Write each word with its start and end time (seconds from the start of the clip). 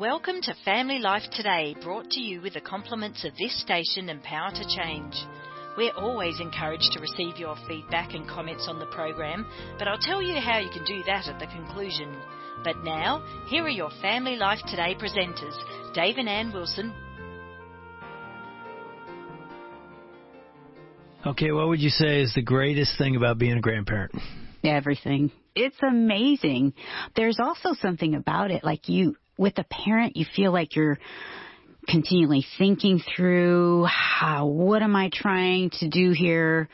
Welcome 0.00 0.40
to 0.42 0.56
Family 0.64 0.98
Life 0.98 1.22
Today, 1.30 1.76
brought 1.80 2.10
to 2.10 2.20
you 2.20 2.40
with 2.40 2.54
the 2.54 2.60
compliments 2.60 3.24
of 3.24 3.30
this 3.36 3.60
station 3.60 4.08
and 4.08 4.20
Power 4.24 4.50
to 4.50 4.66
Change. 4.76 5.14
We're 5.76 5.94
always 5.94 6.40
encouraged 6.40 6.90
to 6.94 7.00
receive 7.00 7.36
your 7.36 7.54
feedback 7.68 8.12
and 8.12 8.28
comments 8.28 8.66
on 8.68 8.80
the 8.80 8.86
program, 8.86 9.46
but 9.78 9.86
I'll 9.86 9.96
tell 9.96 10.20
you 10.20 10.40
how 10.40 10.58
you 10.58 10.68
can 10.70 10.84
do 10.84 11.04
that 11.04 11.28
at 11.28 11.38
the 11.38 11.46
conclusion. 11.46 12.12
But 12.64 12.82
now, 12.82 13.24
here 13.46 13.62
are 13.62 13.68
your 13.68 13.90
Family 14.02 14.34
Life 14.34 14.58
Today 14.66 14.96
presenters, 14.96 15.54
Dave 15.94 16.16
and 16.16 16.28
Ann 16.28 16.52
Wilson. 16.52 16.92
Okay, 21.24 21.52
what 21.52 21.68
would 21.68 21.80
you 21.80 21.90
say 21.90 22.20
is 22.20 22.34
the 22.34 22.42
greatest 22.42 22.98
thing 22.98 23.14
about 23.14 23.38
being 23.38 23.58
a 23.58 23.60
grandparent? 23.60 24.12
Everything. 24.64 25.30
It's 25.54 25.80
amazing. 25.88 26.72
There's 27.14 27.38
also 27.40 27.74
something 27.80 28.16
about 28.16 28.50
it, 28.50 28.64
like 28.64 28.88
you 28.88 29.14
with 29.36 29.58
a 29.58 29.64
parent, 29.64 30.16
you 30.16 30.26
feel 30.36 30.52
like 30.52 30.76
you're 30.76 30.98
continually 31.88 32.44
thinking 32.58 33.00
through 33.14 33.84
how, 33.84 34.46
what 34.46 34.82
am 34.82 34.96
I 34.96 35.10
trying 35.12 35.70
to 35.80 35.88
do 35.88 36.12
here? 36.12 36.68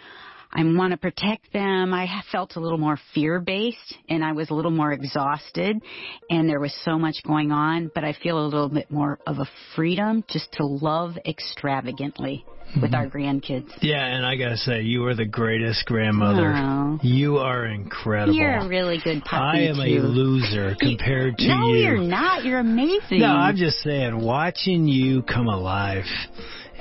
I 0.53 0.65
want 0.65 0.93
to 0.93 0.97
protect 0.97 1.53
them. 1.53 1.95
I 1.95 2.09
felt 2.33 2.57
a 2.57 2.61
little 2.61 2.79
more 2.79 2.99
fear 3.15 3.41
based 3.41 3.95
and 4.09 4.25
I 4.25 4.33
was 4.33 4.51
a 4.51 4.55
little 4.55 4.71
more 4.71 4.93
exhausted 4.93 5.81
and 6.29 6.49
there 6.49 6.61
was 6.61 6.75
so 6.85 6.99
much 6.99 7.23
going 7.27 7.53
on, 7.53 7.91
but 7.95 8.05
I 8.05 8.15
feel 8.15 8.39
a 8.39 8.47
little 8.47 8.69
bit 8.69 8.91
more 8.91 9.19
of 9.27 9.39
a 9.39 9.49
freedom 9.77 10.25
just 10.29 10.51
to 10.53 10.67
love 10.67 11.17
extravagantly 11.25 12.45
with 12.81 12.95
our 12.95 13.07
mm-hmm. 13.07 13.19
grandkids. 13.19 13.71
Yeah, 13.81 14.05
and 14.05 14.25
I 14.25 14.37
gotta 14.37 14.57
say, 14.57 14.83
you 14.83 15.05
are 15.07 15.15
the 15.15 15.25
greatest 15.25 15.87
grandmother. 15.87 16.53
Oh. 16.55 16.99
You 17.03 17.39
are 17.39 17.67
incredible. 17.67 18.35
You're 18.35 18.59
a 18.59 18.69
really 18.69 19.01
good 19.03 19.23
puppy. 19.25 19.59
I 19.59 19.61
am 19.63 19.77
too. 19.77 19.81
a 19.81 19.99
loser 20.03 20.77
compared 20.79 21.39
to 21.39 21.49
no, 21.49 21.69
you. 21.69 21.85
No, 21.85 21.91
you're 21.91 21.99
not. 21.99 22.45
You're 22.45 22.61
amazing. 22.61 23.21
No, 23.21 23.29
I'm 23.29 23.57
just 23.57 23.79
saying, 23.79 24.19
watching 24.21 24.87
you 24.87 25.23
come 25.23 25.49
alive. 25.49 26.05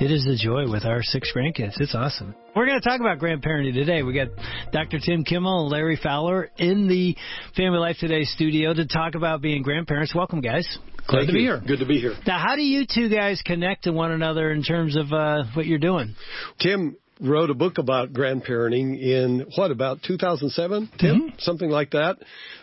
It 0.00 0.10
is 0.10 0.26
a 0.26 0.34
joy 0.34 0.66
with 0.66 0.86
our 0.86 1.02
six 1.02 1.30
grandkids. 1.36 1.78
It's 1.78 1.94
awesome. 1.94 2.34
We're 2.56 2.64
going 2.64 2.80
to 2.80 2.88
talk 2.88 3.00
about 3.00 3.18
grandparenting 3.18 3.74
today. 3.74 4.02
We 4.02 4.14
got 4.14 4.28
Dr. 4.72 4.98
Tim 4.98 5.24
Kimmel 5.24 5.64
and 5.64 5.70
Larry 5.70 6.00
Fowler 6.02 6.50
in 6.56 6.88
the 6.88 7.14
Family 7.54 7.78
Life 7.78 7.96
Today 8.00 8.24
studio 8.24 8.72
to 8.72 8.86
talk 8.86 9.14
about 9.14 9.42
being 9.42 9.62
grandparents. 9.62 10.14
Welcome, 10.14 10.40
guys. 10.40 10.66
Glad 11.06 11.18
Thank 11.18 11.26
to 11.26 11.32
be 11.34 11.40
you. 11.40 11.48
here. 11.48 11.62
Good 11.66 11.80
to 11.80 11.86
be 11.86 12.00
here. 12.00 12.14
Now, 12.26 12.38
how 12.38 12.56
do 12.56 12.62
you 12.62 12.86
two 12.90 13.10
guys 13.10 13.42
connect 13.44 13.84
to 13.84 13.92
one 13.92 14.10
another 14.10 14.50
in 14.52 14.62
terms 14.62 14.96
of 14.96 15.12
uh, 15.12 15.44
what 15.52 15.66
you're 15.66 15.78
doing? 15.78 16.14
Tim 16.60 16.96
wrote 17.20 17.50
a 17.50 17.54
book 17.54 17.78
about 17.78 18.12
grandparenting 18.12 18.98
in 18.98 19.44
what 19.56 19.70
about 19.70 20.02
2007 20.02 20.88
tim 20.98 21.20
Mm-hmm. 21.20 21.28
something 21.38 21.68
like 21.68 21.90
that 21.90 22.16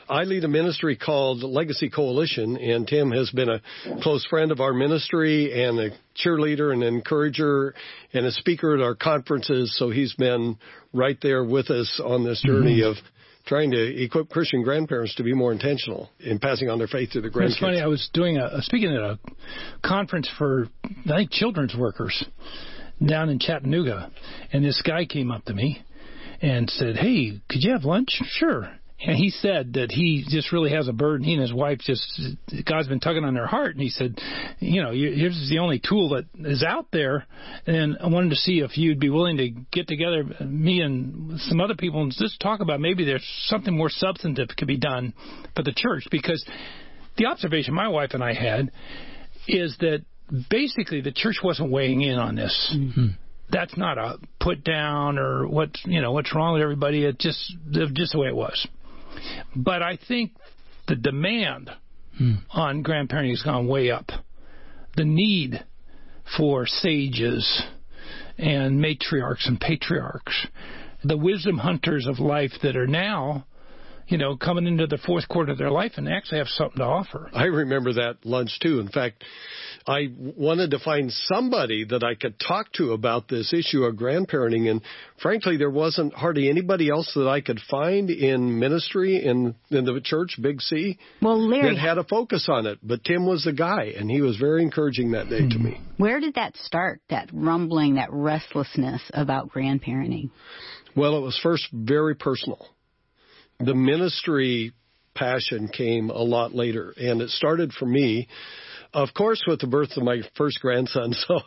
i 0.10 0.24
lead 0.24 0.44
a 0.44 0.48
ministry 0.48 0.96
called 0.98 1.44
legacy 1.44 1.90
coalition 1.90 2.58
and 2.58 2.88
tim 2.88 3.12
has 3.12 3.30
been 3.32 3.50
a 3.50 3.62
close 4.02 4.26
friend 4.26 4.52
of 4.52 4.60
our 4.60 4.74
ministry 4.74 5.64
and 5.64 5.80
a 5.80 5.90
cheerleader 6.16 6.74
and 6.74 6.84
encourager 6.84 7.74
and 8.14 8.26
a 8.26 8.32
speaker 8.32 8.76
at 8.76 8.82
our 8.82 8.96
conferences 8.96 9.76
so 9.78 9.90
he's 9.92 10.14
been 10.16 10.58
right 10.94 11.20
there 11.22 11.44
with 11.44 11.70
us 11.70 12.02
on 12.04 12.24
this 12.26 12.42
journey 12.44 12.80
Mm-hmm. 12.82 12.92
of 12.92 12.98
trying 13.46 13.72
to 13.72 14.04
equip 14.04 14.28
christian 14.30 14.64
grandparents 14.64 15.14
to 15.16 15.24
be 15.24 15.34
more 15.34 15.52
intentional 15.52 16.10
in 16.20 16.40
passing 16.40 16.70
on 16.70 16.78
their 16.80 16.88
faith 16.88 17.12
to 17.12 17.22
the 17.22 17.30
grandkids 17.30 17.52
It's 17.52 17.60
funny. 17.60 17.80
I 17.80 17.86
was 17.88 18.10
doing 18.14 18.38
a 18.38 18.62
speaking 18.64 18.90
at 18.94 19.02
a 19.02 19.20
conference 19.88 20.30
for 20.38 20.68
I 21.06 21.18
think 21.18 21.32
children's 21.32 21.76
workers 21.76 22.26
down 23.06 23.30
in 23.30 23.40
Chattanooga, 23.40 24.12
and 24.52 24.64
this 24.64 24.82
guy 24.82 25.06
came 25.06 25.32
up 25.32 25.46
to 25.46 25.54
me 25.54 25.84
and 26.42 26.70
said, 26.70 26.98
"Hey, 26.98 27.40
could 27.50 27.64
you 27.64 27.72
have 27.72 27.86
lunch?" 27.86 28.10
Sure. 28.40 28.72
And 29.00 29.16
he 29.16 29.30
said 29.30 29.74
that 29.74 29.92
he 29.92 30.26
just 30.28 30.52
really 30.52 30.72
has 30.72 30.88
a 30.88 30.94
burden. 30.94 31.24
He 31.24 31.34
and 31.34 31.42
his 31.42 31.54
wife 31.54 31.80
just 31.80 32.20
God's 32.66 32.88
been 32.88 33.00
tugging 33.00 33.26
on 33.26 33.36
their 33.36 33.46
heart, 33.46 33.76
and 33.76 33.82
he 33.82 33.90
said, 33.90 34.20
"You 34.60 34.82
know, 34.82 34.92
here's 34.92 35.50
the 35.50 35.60
only 35.60 35.80
tool 35.80 36.10
that 36.10 36.26
is 36.50 36.64
out 36.64 36.88
there, 36.92 37.28
and 37.68 37.98
I 38.02 38.08
wanted 38.08 38.32
to 38.32 38.38
see 38.38 38.60
if 38.60 38.76
you'd 38.76 39.00
be 39.00 39.12
willing 39.12 39.38
to 39.38 39.50
get 39.50 39.88
together, 39.88 40.24
me 40.44 40.82
and 40.82 41.40
some 41.42 41.62
other 41.62 41.76
people, 41.76 42.02
and 42.02 42.12
just 42.12 42.40
talk 42.40 42.60
about 42.60 42.80
maybe 42.80 43.06
there's 43.06 43.28
something 43.46 43.76
more 43.76 43.90
substantive 43.90 44.50
could 44.58 44.68
be 44.68 44.78
done 44.78 45.14
for 45.56 45.62
the 45.64 45.74
church 45.74 46.08
because." 46.10 46.44
the 47.18 47.26
observation 47.26 47.74
my 47.74 47.88
wife 47.88 48.12
and 48.14 48.24
I 48.24 48.34
had 48.34 48.72
is 49.48 49.76
that 49.80 50.04
basically 50.50 51.02
the 51.02 51.12
church 51.12 51.38
wasn't 51.44 51.72
weighing 51.72 52.02
in 52.02 52.18
on 52.18 52.36
this. 52.36 52.76
Mm-hmm. 52.76 53.08
That's 53.50 53.78
not 53.78 53.98
a 53.98 54.18
put 54.42 54.64
down 54.64 55.18
or 55.18 55.48
what 55.48 55.70
you 55.86 56.02
know 56.02 56.12
what's 56.12 56.36
wrong 56.36 56.54
with 56.54 56.62
everybody. 56.62 57.06
It 57.06 57.18
just 57.18 57.54
just 57.72 58.12
the 58.12 58.20
way 58.20 58.28
it 58.28 58.36
was. 58.36 58.68
But 59.56 59.82
I 59.82 59.98
think 60.08 60.32
the 60.88 60.96
demand 60.96 61.70
hmm. 62.18 62.36
on 62.52 62.84
grandparenting 62.84 63.32
has 63.32 63.44
gone 63.44 63.68
way 63.68 63.90
up. 63.90 64.10
The 64.96 65.06
need 65.06 65.64
for 66.38 66.66
sages 66.66 67.64
and 68.38 68.84
matriarchs 68.84 69.48
and 69.48 69.60
patriarchs, 69.60 70.48
the 71.04 71.18
wisdom 71.18 71.58
hunters 71.58 72.08
of 72.08 72.20
life 72.20 72.52
that 72.64 72.76
are 72.76 72.88
now, 72.88 73.46
you 74.08 74.18
know, 74.18 74.38
coming 74.38 74.68
into 74.68 74.88
the 74.88 74.98
fourth 74.98 75.28
quarter 75.28 75.52
of 75.52 75.58
their 75.58 75.72
life 75.72 75.94
and 75.98 76.08
actually 76.08 76.38
have 76.38 76.48
something 76.48 76.78
to 76.78 76.84
offer. 76.84 77.30
I 77.34 77.46
remember 77.46 77.94
that 77.94 78.18
lunch 78.24 78.60
too. 78.62 78.80
In 78.80 78.88
fact, 78.88 79.24
I 79.86 80.08
wanted 80.18 80.72
to 80.72 80.80
find 80.80 81.12
somebody 81.12 81.86
that 81.86 82.04
I 82.04 82.16
could 82.16 82.40
talk 82.40 82.72
to 82.74 82.92
about 82.92 83.28
this 83.28 83.54
issue 83.54 83.84
of 83.84 83.96
grandparenting, 83.96 84.70
and 84.70 84.82
frankly, 85.22 85.58
there 85.58 85.70
wasn't 85.70 86.14
hardly 86.14 86.50
anybody 86.50 86.90
else 86.90 87.12
that 87.16 87.28
I 87.28 87.42
could 87.42 87.60
find 87.70 88.10
in 88.10 88.60
ministry 88.60 89.24
in 89.24 89.56
in 89.70 89.86
the 89.86 90.02
church, 90.04 90.38
Big 90.42 90.62
C, 90.62 90.98
Well, 91.22 91.40
Larry, 91.40 91.76
that 91.76 91.80
had 91.80 91.98
a 91.98 92.04
focus 92.04 92.48
on 92.50 92.66
it. 92.66 92.80
But 92.84 93.04
Tim 93.04 93.26
was 93.26 93.44
the 93.44 93.54
guy, 93.54 93.94
and 93.98 94.10
he 94.10 94.22
was 94.22 94.38
very 94.38 94.62
encouraging 94.62 95.12
that 95.12 95.30
day 95.30 95.48
to 95.48 95.58
hmm. 95.58 95.64
me. 95.64 95.82
where 95.98 96.20
did 96.20 96.36
that 96.36 96.56
start? 96.58 97.02
That 97.10 97.30
rumbling, 97.34 97.96
that 97.96 98.12
restlessness 98.12 99.02
about 99.14 99.52
grandparenting? 99.52 100.32
Well, 100.96 101.18
it 101.18 101.22
was 101.22 101.40
first 101.42 101.68
very 101.72 102.16
personal. 102.16 102.68
The 103.60 103.74
ministry 103.76 104.74
passion 105.16 105.68
came 105.68 106.10
a 106.10 106.22
lot 106.22 106.54
later, 106.54 106.94
and 106.96 107.22
it 107.22 107.30
started 107.30 107.74
for 107.74 107.86
me, 107.88 108.28
of 108.94 109.10
course, 109.16 109.44
with 109.48 109.60
the 109.60 109.68
birth 109.68 109.98
of 109.98 110.04
my 110.04 110.22
first 110.36 110.60
grandson. 110.62 111.14
So, 111.28 111.40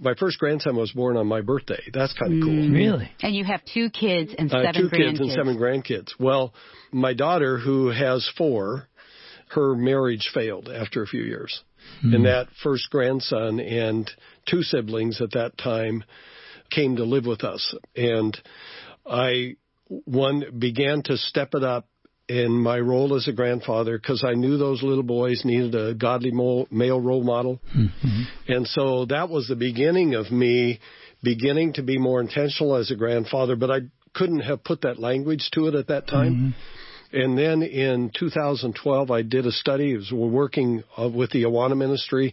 my 0.00 0.14
first 0.14 0.38
grandson 0.38 0.76
was 0.76 0.92
born 0.92 1.16
on 1.16 1.26
my 1.26 1.42
birthday. 1.42 1.82
That's 1.92 2.14
kind 2.14 2.32
of 2.34 2.42
cool. 2.42 2.70
Really? 2.70 3.10
And 3.20 3.34
you 3.36 3.44
have 3.44 3.60
two 3.66 3.90
kids 3.90 4.34
and 4.36 4.50
Uh, 4.52 4.62
seven 4.64 4.82
two 4.82 4.88
grandkids. 4.88 5.06
kids 5.08 5.20
and 5.20 5.30
seven 5.32 5.56
grandkids. 5.58 6.08
Well, 6.18 6.54
my 6.90 7.12
daughter, 7.12 7.58
who 7.58 7.88
has 7.88 8.28
four, 8.36 8.88
her 9.48 9.74
marriage 9.76 10.30
failed 10.32 10.68
after 10.70 11.02
a 11.02 11.06
few 11.06 11.22
years. 11.22 11.62
And 12.02 12.24
that 12.24 12.46
first 12.62 12.88
grandson 12.90 13.60
and 13.60 14.10
two 14.48 14.62
siblings 14.62 15.20
at 15.20 15.32
that 15.32 15.58
time 15.58 16.04
came 16.70 16.96
to 16.96 17.04
live 17.04 17.26
with 17.26 17.44
us. 17.44 17.74
And 17.94 18.36
I, 19.04 19.56
one, 20.04 20.58
began 20.58 21.02
to 21.04 21.16
step 21.16 21.54
it 21.54 21.62
up 21.62 21.88
in 22.28 22.52
my 22.52 22.78
role 22.78 23.14
as 23.14 23.28
a 23.28 23.32
grandfather 23.32 23.98
because 23.98 24.24
I 24.26 24.34
knew 24.34 24.56
those 24.56 24.82
little 24.82 25.02
boys 25.02 25.42
needed 25.44 25.74
a 25.74 25.94
godly 25.94 26.30
male 26.32 27.00
role 27.00 27.24
model. 27.24 27.60
Mm-hmm. 27.76 28.22
And 28.48 28.66
so 28.66 29.06
that 29.06 29.28
was 29.28 29.48
the 29.48 29.56
beginning 29.56 30.14
of 30.14 30.30
me 30.30 30.80
beginning 31.22 31.74
to 31.74 31.82
be 31.82 31.98
more 31.98 32.20
intentional 32.20 32.76
as 32.76 32.90
a 32.90 32.96
grandfather, 32.96 33.56
but 33.56 33.70
I 33.70 33.80
couldn't 34.14 34.40
have 34.40 34.64
put 34.64 34.82
that 34.82 34.98
language 34.98 35.50
to 35.54 35.68
it 35.68 35.74
at 35.74 35.88
that 35.88 36.06
time. 36.06 36.34
Mm-hmm. 36.34 36.50
And 37.14 37.36
then 37.36 37.62
in 37.62 38.10
2012, 38.18 39.10
I 39.10 39.20
did 39.20 39.44
a 39.44 39.52
study. 39.52 39.94
Was 39.94 40.10
working 40.10 40.82
uh, 40.96 41.10
with 41.10 41.30
the 41.30 41.42
Awana 41.42 41.76
Ministry, 41.76 42.32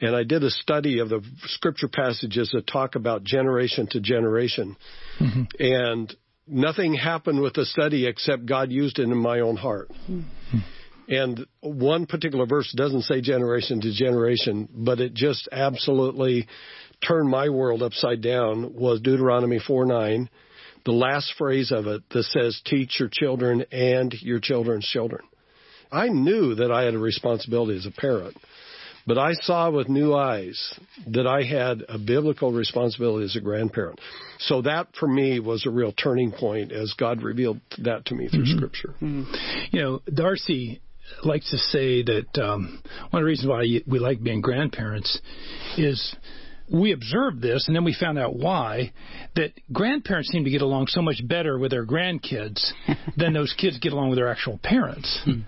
and 0.00 0.16
I 0.16 0.24
did 0.24 0.42
a 0.42 0.50
study 0.50 0.98
of 0.98 1.08
the 1.08 1.22
scripture 1.44 1.86
passages 1.86 2.50
that 2.52 2.66
talk 2.66 2.96
about 2.96 3.22
generation 3.22 3.86
to 3.92 4.00
generation. 4.00 4.76
Mm-hmm. 5.20 5.42
And 5.60 6.16
nothing 6.48 6.94
happened 6.94 7.40
with 7.40 7.54
the 7.54 7.64
study 7.64 8.06
except 8.06 8.46
God 8.46 8.70
used 8.70 8.98
it 8.98 9.02
in 9.02 9.16
my 9.16 9.40
own 9.40 9.56
heart. 9.56 9.90
And 11.08 11.46
one 11.60 12.06
particular 12.06 12.46
verse 12.46 12.72
doesn't 12.76 13.02
say 13.02 13.20
generation 13.20 13.80
to 13.80 13.92
generation, 13.92 14.68
but 14.72 15.00
it 15.00 15.14
just 15.14 15.48
absolutely 15.50 16.46
turned 17.06 17.30
my 17.30 17.48
world 17.48 17.82
upside 17.82 18.20
down 18.20 18.74
was 18.74 19.00
Deuteronomy 19.00 19.58
4 19.58 19.86
9, 19.86 20.28
the 20.84 20.92
last 20.92 21.32
phrase 21.38 21.72
of 21.72 21.86
it 21.86 22.02
that 22.10 22.24
says, 22.24 22.60
teach 22.64 23.00
your 23.00 23.08
children 23.10 23.64
and 23.72 24.14
your 24.20 24.40
children's 24.40 24.86
children. 24.86 25.22
I 25.90 26.08
knew 26.08 26.56
that 26.56 26.70
I 26.70 26.82
had 26.82 26.94
a 26.94 26.98
responsibility 26.98 27.78
as 27.78 27.86
a 27.86 27.90
parent, 27.90 28.36
but 29.08 29.16
I 29.16 29.32
saw 29.32 29.70
with 29.70 29.88
new 29.88 30.14
eyes 30.14 30.78
that 31.08 31.26
I 31.26 31.42
had 31.42 31.82
a 31.88 31.98
biblical 31.98 32.52
responsibility 32.52 33.24
as 33.24 33.36
a 33.36 33.40
grandparent. 33.40 33.98
So 34.38 34.60
that 34.62 34.88
for 35.00 35.08
me 35.08 35.40
was 35.40 35.64
a 35.66 35.70
real 35.70 35.92
turning 35.92 36.30
point 36.30 36.70
as 36.70 36.92
God 36.96 37.22
revealed 37.22 37.58
that 37.78 38.04
to 38.06 38.14
me 38.14 38.28
through 38.28 38.44
Scripture. 38.46 38.94
You 39.00 39.80
know, 39.80 40.02
Darcy 40.12 40.80
likes 41.24 41.50
to 41.50 41.56
say 41.56 42.02
that 42.02 42.38
um, 42.40 42.82
one 43.10 43.22
of 43.22 43.24
the 43.24 43.28
reasons 43.28 43.48
why 43.48 43.80
we 43.86 43.98
like 43.98 44.22
being 44.22 44.42
grandparents 44.42 45.18
is 45.78 46.14
we 46.70 46.92
observed 46.92 47.40
this, 47.40 47.66
and 47.66 47.76
then 47.76 47.84
we 47.84 47.94
found 47.94 48.18
out 48.18 48.36
why. 48.36 48.92
That 49.36 49.52
grandparents 49.72 50.30
seem 50.30 50.44
to 50.44 50.50
get 50.50 50.62
along 50.62 50.88
so 50.88 51.00
much 51.00 51.20
better 51.26 51.58
with 51.58 51.70
their 51.70 51.86
grandkids 51.86 52.72
than 53.16 53.32
those 53.32 53.54
kids 53.58 53.78
get 53.78 53.92
along 53.92 54.10
with 54.10 54.18
their 54.18 54.28
actual 54.28 54.58
parents. 54.62 55.20
Hmm. 55.24 55.40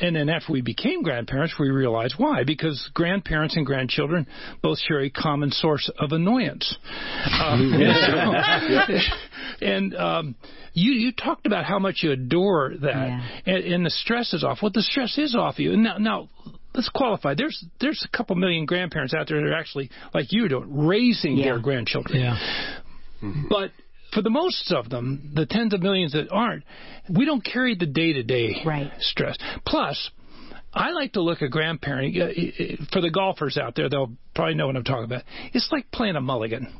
And 0.00 0.16
then 0.16 0.28
after 0.28 0.52
we 0.52 0.62
became 0.62 1.02
grandparents, 1.02 1.54
we 1.58 1.70
realized 1.70 2.14
why. 2.16 2.44
Because 2.44 2.90
grandparents 2.94 3.56
and 3.56 3.64
grandchildren 3.66 4.26
both 4.62 4.78
share 4.78 5.00
a 5.00 5.10
common 5.10 5.50
source 5.50 5.90
of 5.98 6.12
annoyance. 6.12 6.76
Um, 7.40 7.72
and 9.60 9.94
um, 9.94 10.34
you 10.72 10.92
you 10.92 11.12
talked 11.12 11.46
about 11.46 11.64
how 11.64 11.78
much 11.78 12.00
you 12.02 12.12
adore 12.12 12.74
that, 12.80 12.94
yeah. 12.94 13.28
and, 13.46 13.64
and 13.64 13.86
the 13.86 13.90
stress 13.90 14.34
is 14.34 14.44
off. 14.44 14.58
Well, 14.62 14.72
the 14.72 14.82
stress 14.82 15.16
is 15.18 15.34
off 15.34 15.58
you. 15.58 15.72
And 15.72 15.82
now, 15.82 15.98
now 15.98 16.28
let's 16.76 16.88
qualify. 16.90 17.34
There's 17.34 17.64
there's 17.80 18.06
a 18.06 18.16
couple 18.16 18.36
million 18.36 18.66
grandparents 18.66 19.14
out 19.14 19.26
there 19.28 19.40
that 19.40 19.46
are 19.46 19.58
actually 19.58 19.90
like 20.14 20.32
you 20.32 20.48
doing, 20.48 20.86
raising 20.86 21.36
yeah. 21.36 21.46
their 21.46 21.58
grandchildren. 21.58 22.20
Yeah. 22.20 22.38
Mm-hmm. 23.22 23.44
But 23.48 23.72
for 24.12 24.22
the 24.22 24.30
most 24.30 24.72
of 24.72 24.88
them, 24.88 25.32
the 25.34 25.46
tens 25.46 25.74
of 25.74 25.82
millions 25.82 26.12
that 26.12 26.30
aren't, 26.30 26.64
we 27.08 27.24
don't 27.24 27.44
carry 27.44 27.74
the 27.74 27.86
day 27.86 28.12
to 28.12 28.22
day 28.22 28.62
stress. 29.00 29.36
Plus, 29.66 30.10
I 30.72 30.90
like 30.90 31.14
to 31.14 31.22
look 31.22 31.42
at 31.42 31.50
grandparenting. 31.50 32.92
For 32.92 33.00
the 33.00 33.10
golfers 33.10 33.56
out 33.56 33.74
there, 33.74 33.88
they'll 33.88 34.12
probably 34.34 34.54
know 34.54 34.66
what 34.66 34.76
I'm 34.76 34.84
talking 34.84 35.04
about. 35.04 35.22
It's 35.52 35.68
like 35.72 35.90
playing 35.90 36.16
a 36.16 36.20
mulligan. 36.20 36.72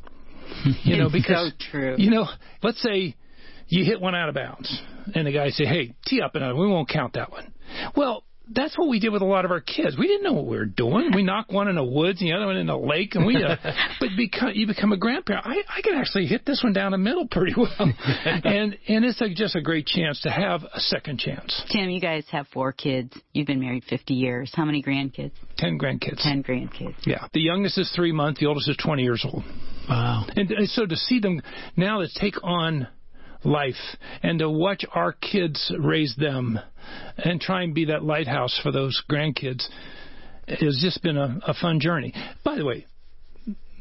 You 0.83 0.97
know, 0.97 1.09
because 1.11 1.51
so 1.51 1.65
true. 1.71 1.95
You 1.97 2.11
know, 2.11 2.27
let's 2.63 2.81
say 2.81 3.15
you 3.67 3.83
hit 3.83 3.99
one 3.99 4.15
out 4.15 4.29
of 4.29 4.35
bounds, 4.35 4.81
and 5.13 5.27
the 5.27 5.31
guy 5.31 5.49
say, 5.49 5.65
"Hey, 5.65 5.93
tee 6.05 6.21
up 6.21 6.35
another. 6.35 6.55
We 6.55 6.67
won't 6.67 6.87
count 6.87 7.13
that 7.13 7.31
one." 7.31 7.53
Well, 7.95 8.23
that's 8.53 8.77
what 8.77 8.87
we 8.87 8.99
did 8.99 9.09
with 9.09 9.21
a 9.21 9.25
lot 9.25 9.45
of 9.45 9.51
our 9.51 9.61
kids. 9.61 9.97
We 9.97 10.07
didn't 10.07 10.23
know 10.23 10.33
what 10.33 10.45
we 10.45 10.57
were 10.57 10.65
doing. 10.65 11.11
We 11.13 11.23
knocked 11.23 11.51
one 11.51 11.67
in 11.67 11.75
the 11.75 11.83
woods 11.83 12.21
and 12.21 12.29
the 12.29 12.35
other 12.35 12.45
one 12.45 12.57
in 12.57 12.67
the 12.67 12.77
lake, 12.77 13.15
and 13.15 13.25
we. 13.25 13.43
Uh, 13.43 13.55
but 13.99 14.09
become 14.15 14.51
you 14.53 14.67
become 14.67 14.91
a 14.91 14.97
grandparent. 14.97 15.45
I 15.45 15.61
I 15.69 15.81
can 15.81 15.95
actually 15.95 16.25
hit 16.25 16.45
this 16.45 16.61
one 16.63 16.73
down 16.73 16.91
the 16.91 16.97
middle 16.97 17.27
pretty 17.27 17.53
well, 17.55 17.69
and 18.25 18.77
and 18.87 19.05
it's 19.05 19.21
a, 19.21 19.29
just 19.33 19.55
a 19.55 19.61
great 19.61 19.85
chance 19.85 20.21
to 20.21 20.29
have 20.29 20.63
a 20.63 20.79
second 20.79 21.19
chance. 21.19 21.63
Tim, 21.71 21.89
you 21.89 22.01
guys 22.01 22.25
have 22.31 22.47
four 22.53 22.71
kids. 22.71 23.13
You've 23.33 23.47
been 23.47 23.59
married 23.59 23.83
50 23.89 24.13
years. 24.13 24.51
How 24.53 24.65
many 24.65 24.81
grandkids? 24.81 25.31
Ten 25.57 25.77
grandkids. 25.77 26.21
Ten 26.21 26.43
grandkids. 26.43 26.95
Yeah, 27.05 27.27
the 27.33 27.41
youngest 27.41 27.77
is 27.77 27.91
three 27.95 28.11
months. 28.11 28.39
The 28.39 28.47
oldest 28.47 28.69
is 28.69 28.77
20 28.77 29.03
years 29.03 29.25
old. 29.31 29.43
Wow. 29.89 30.25
And, 30.35 30.51
and 30.51 30.69
so 30.69 30.85
to 30.85 30.95
see 30.95 31.19
them 31.19 31.41
now 31.75 32.01
to 32.01 32.07
take 32.19 32.43
on 32.43 32.87
life 33.43 33.75
and 34.23 34.39
to 34.39 34.49
watch 34.49 34.85
our 34.93 35.13
kids 35.13 35.71
raise 35.79 36.15
them 36.17 36.59
and 37.17 37.39
try 37.41 37.63
and 37.63 37.73
be 37.73 37.85
that 37.85 38.03
lighthouse 38.03 38.59
for 38.61 38.71
those 38.71 39.01
grandkids 39.09 39.67
has 40.47 40.79
just 40.81 41.01
been 41.03 41.17
a, 41.17 41.39
a 41.47 41.53
fun 41.53 41.79
journey. 41.79 42.13
By 42.43 42.55
the 42.55 42.65
way, 42.65 42.85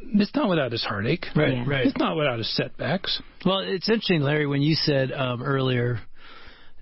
it's 0.02 0.34
not 0.34 0.48
without 0.48 0.72
its 0.72 0.84
heartache. 0.84 1.26
Right, 1.34 1.54
yeah. 1.54 1.64
right. 1.66 1.86
It's 1.86 1.98
not 1.98 2.16
without 2.16 2.40
its 2.40 2.54
setbacks. 2.56 3.20
Well, 3.44 3.60
it's 3.60 3.88
interesting, 3.88 4.20
Larry, 4.20 4.46
when 4.46 4.62
you 4.62 4.74
said 4.74 5.12
um, 5.12 5.42
earlier 5.42 6.00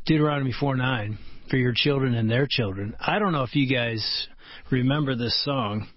Deuteronomy 0.06 0.52
4 0.58 0.76
9 0.76 1.18
for 1.50 1.56
your 1.56 1.72
children 1.74 2.14
and 2.14 2.30
their 2.30 2.46
children. 2.48 2.94
I 3.00 3.18
don't 3.18 3.32
know 3.32 3.42
if 3.42 3.54
you 3.54 3.72
guys 3.72 4.28
remember 4.70 5.16
this 5.16 5.42
song. 5.44 5.88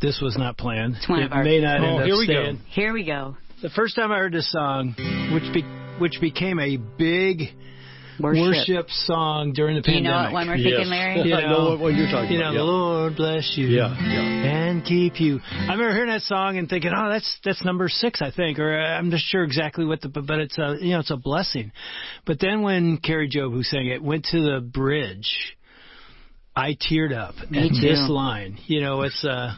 This 0.00 0.20
was 0.22 0.36
not 0.36 0.56
planned. 0.56 0.96
It's 0.96 1.08
one 1.08 1.20
it 1.20 1.26
of 1.26 1.32
our, 1.32 1.44
may 1.44 1.60
not 1.60 1.80
oh, 1.80 1.84
end 1.84 1.98
up 2.00 2.06
here 2.06 2.16
we 2.16 2.24
staying. 2.24 2.56
go. 2.56 2.62
Here 2.68 2.92
we 2.92 3.04
go. 3.04 3.36
The 3.62 3.70
first 3.70 3.96
time 3.96 4.10
I 4.12 4.18
heard 4.18 4.32
this 4.32 4.50
song, 4.50 4.94
which 5.32 5.52
be, 5.52 5.62
which 6.00 6.20
became 6.20 6.58
a 6.58 6.76
big 6.76 7.50
worship, 8.22 8.42
worship 8.42 8.90
song 8.90 9.52
during 9.52 9.76
the 9.76 9.82
Do 9.82 9.92
pandemic. 9.92 10.04
You 10.04 10.10
know 10.10 10.22
what 10.24 10.32
one 10.32 10.48
we're 10.48 10.56
yes. 10.56 10.86
Larry? 10.86 11.22
You 11.22 11.30
know, 11.30 11.36
I 11.36 11.42
know 11.42 11.70
what, 11.70 11.80
what 11.80 11.94
you're 11.94 12.10
talking 12.10 12.32
you 12.32 12.40
about. 12.40 12.54
know, 12.54 12.66
the 12.66 12.72
Lord 12.72 13.16
bless 13.16 13.54
you. 13.56 13.66
Yeah, 13.68 13.94
yeah. 13.98 14.20
And 14.20 14.84
keep 14.84 15.20
you. 15.20 15.40
I 15.52 15.72
remember 15.72 15.92
hearing 15.92 16.10
that 16.10 16.22
song 16.22 16.58
and 16.58 16.68
thinking, 16.68 16.92
oh, 16.94 17.10
that's 17.10 17.38
that's 17.44 17.64
number 17.64 17.88
six, 17.88 18.22
I 18.22 18.30
think, 18.30 18.58
or 18.58 18.78
uh, 18.78 18.98
I'm 18.98 19.10
just 19.10 19.24
sure 19.26 19.44
exactly 19.44 19.84
what 19.84 20.00
the, 20.00 20.08
but 20.08 20.38
it's 20.38 20.58
a, 20.58 20.76
you 20.80 20.90
know, 20.90 21.00
it's 21.00 21.10
a 21.10 21.16
blessing. 21.16 21.72
But 22.26 22.38
then 22.40 22.62
when 22.62 22.98
Kari 22.98 23.28
Jobe, 23.30 23.52
who 23.52 23.62
sang 23.62 23.86
it, 23.86 24.02
went 24.02 24.26
to 24.26 24.40
the 24.40 24.60
bridge, 24.60 25.56
I 26.54 26.74
teared 26.74 27.16
up 27.16 27.34
Me 27.50 27.58
at 27.66 27.68
too. 27.70 27.80
this 27.80 28.06
line. 28.08 28.58
You 28.66 28.80
know, 28.80 29.02
it's 29.02 29.24
uh, 29.24 29.54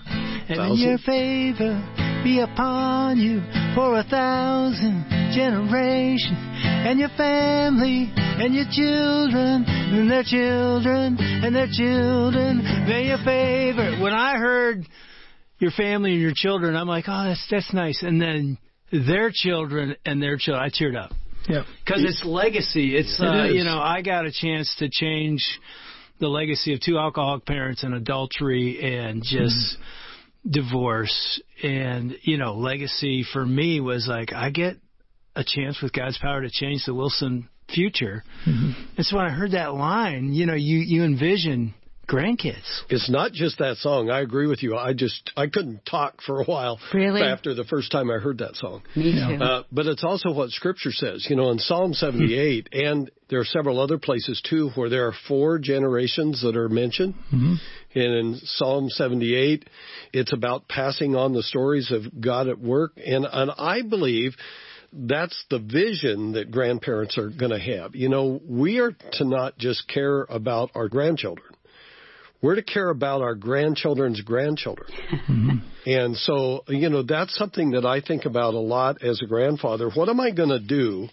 and 0.52 0.60
Thousand. 0.60 0.88
your 0.88 0.98
favor 0.98 2.20
be 2.22 2.40
upon 2.40 3.16
you 3.16 3.40
for 3.74 3.98
a 3.98 4.04
thousand 4.04 5.04
generations, 5.34 6.36
and 6.36 6.98
your 6.98 7.08
family 7.16 8.12
and 8.14 8.54
your 8.54 8.66
children 8.70 9.64
and 9.66 10.10
their 10.10 10.22
children 10.22 11.16
and 11.18 11.56
their 11.56 11.68
children. 11.72 12.58
May 12.86 13.06
your 13.06 13.18
favor. 13.24 14.02
When 14.02 14.12
I 14.12 14.36
heard 14.36 14.86
your 15.58 15.70
family 15.70 16.12
and 16.12 16.20
your 16.20 16.34
children, 16.34 16.76
I'm 16.76 16.88
like, 16.88 17.04
oh, 17.08 17.24
that's 17.28 17.46
that's 17.50 17.72
nice. 17.72 18.02
And 18.02 18.20
then 18.20 18.58
their 18.92 19.30
children 19.32 19.96
and 20.04 20.22
their 20.22 20.36
children, 20.36 20.62
I 20.62 20.68
teared 20.68 20.96
up. 20.96 21.12
Yeah. 21.48 21.64
Because 21.84 22.04
it's 22.04 22.24
legacy. 22.24 22.94
It's 22.94 23.18
It 23.18 23.26
uh, 23.26 23.44
you 23.44 23.64
know, 23.64 23.78
I 23.80 24.02
got 24.02 24.26
a 24.26 24.32
chance 24.32 24.76
to 24.78 24.88
change 24.90 25.42
the 26.20 26.28
legacy 26.28 26.72
of 26.74 26.80
two 26.80 26.98
alcoholic 26.98 27.44
parents 27.46 27.82
and 27.82 27.94
adultery 27.94 28.80
and 28.80 29.22
just 29.24 29.76
divorce 30.48 31.40
and 31.62 32.16
you 32.22 32.36
know, 32.36 32.54
legacy 32.54 33.24
for 33.32 33.44
me 33.44 33.80
was 33.80 34.06
like 34.08 34.32
I 34.32 34.50
get 34.50 34.76
a 35.34 35.44
chance 35.44 35.80
with 35.82 35.92
God's 35.92 36.18
power 36.18 36.42
to 36.42 36.50
change 36.50 36.84
the 36.84 36.94
Wilson 36.94 37.48
future. 37.72 38.24
Mm-hmm. 38.46 38.72
And 38.96 39.06
so 39.06 39.16
when 39.16 39.26
I 39.26 39.30
heard 39.30 39.52
that 39.52 39.74
line, 39.74 40.32
you 40.32 40.46
know, 40.46 40.54
you 40.54 40.78
you 40.78 41.04
envision 41.04 41.74
grandkids. 42.12 42.82
It's 42.90 43.08
not 43.10 43.32
just 43.32 43.58
that 43.58 43.76
song. 43.78 44.10
I 44.10 44.20
agree 44.20 44.46
with 44.46 44.62
you. 44.62 44.76
I 44.76 44.92
just 44.92 45.30
I 45.36 45.46
couldn't 45.46 45.84
talk 45.86 46.20
for 46.26 46.40
a 46.40 46.44
while 46.44 46.78
Really? 46.92 47.22
after 47.22 47.54
the 47.54 47.64
first 47.64 47.90
time 47.90 48.10
I 48.10 48.18
heard 48.18 48.38
that 48.38 48.56
song. 48.56 48.82
Me 48.94 49.12
too. 49.12 49.42
Uh, 49.42 49.62
but 49.72 49.86
it's 49.86 50.04
also 50.04 50.32
what 50.32 50.50
Scripture 50.50 50.92
says. 50.92 51.26
You 51.30 51.36
know, 51.36 51.50
in 51.50 51.58
Psalm 51.58 51.94
78, 51.94 52.68
and 52.72 53.10
there 53.30 53.40
are 53.40 53.44
several 53.44 53.80
other 53.80 53.98
places 53.98 54.42
too 54.48 54.70
where 54.74 54.90
there 54.90 55.06
are 55.06 55.14
four 55.26 55.58
generations 55.58 56.42
that 56.42 56.56
are 56.56 56.68
mentioned. 56.68 57.14
And 57.94 58.14
in 58.14 58.40
Psalm 58.44 58.88
78, 58.90 59.68
it's 60.12 60.32
about 60.32 60.68
passing 60.68 61.14
on 61.16 61.32
the 61.32 61.42
stories 61.42 61.90
of 61.90 62.20
God 62.20 62.48
at 62.48 62.58
work. 62.58 62.92
And, 62.96 63.26
and 63.30 63.50
I 63.58 63.82
believe 63.82 64.34
that's 64.92 65.44
the 65.50 65.58
vision 65.58 66.32
that 66.32 66.50
grandparents 66.50 67.16
are 67.18 67.28
going 67.28 67.50
to 67.52 67.58
have. 67.58 67.94
You 67.94 68.08
know, 68.10 68.40
we 68.46 68.78
are 68.80 68.92
to 69.12 69.24
not 69.24 69.56
just 69.58 69.88
care 69.88 70.22
about 70.24 70.70
our 70.74 70.88
grandchildren. 70.88 71.48
We're 72.42 72.56
to 72.56 72.62
care 72.62 72.90
about 72.90 73.22
our 73.22 73.34
grandchildren's 73.34 74.20
grandchildren. 74.20 74.88
Mm-hmm. 75.12 75.50
And 75.86 76.16
so, 76.16 76.64
you 76.68 76.88
know, 76.90 77.02
that's 77.02 77.34
something 77.36 77.70
that 77.72 77.86
I 77.86 78.00
think 78.00 78.24
about 78.24 78.54
a 78.54 78.58
lot 78.58 79.02
as 79.02 79.20
a 79.22 79.26
grandfather. 79.26 79.90
What 79.94 80.08
am 80.08 80.18
I 80.20 80.32
going 80.32 80.48
to 80.48 80.58
do 80.60 81.08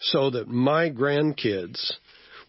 so 0.00 0.30
that 0.30 0.48
my 0.48 0.90
grandkids 0.90 1.92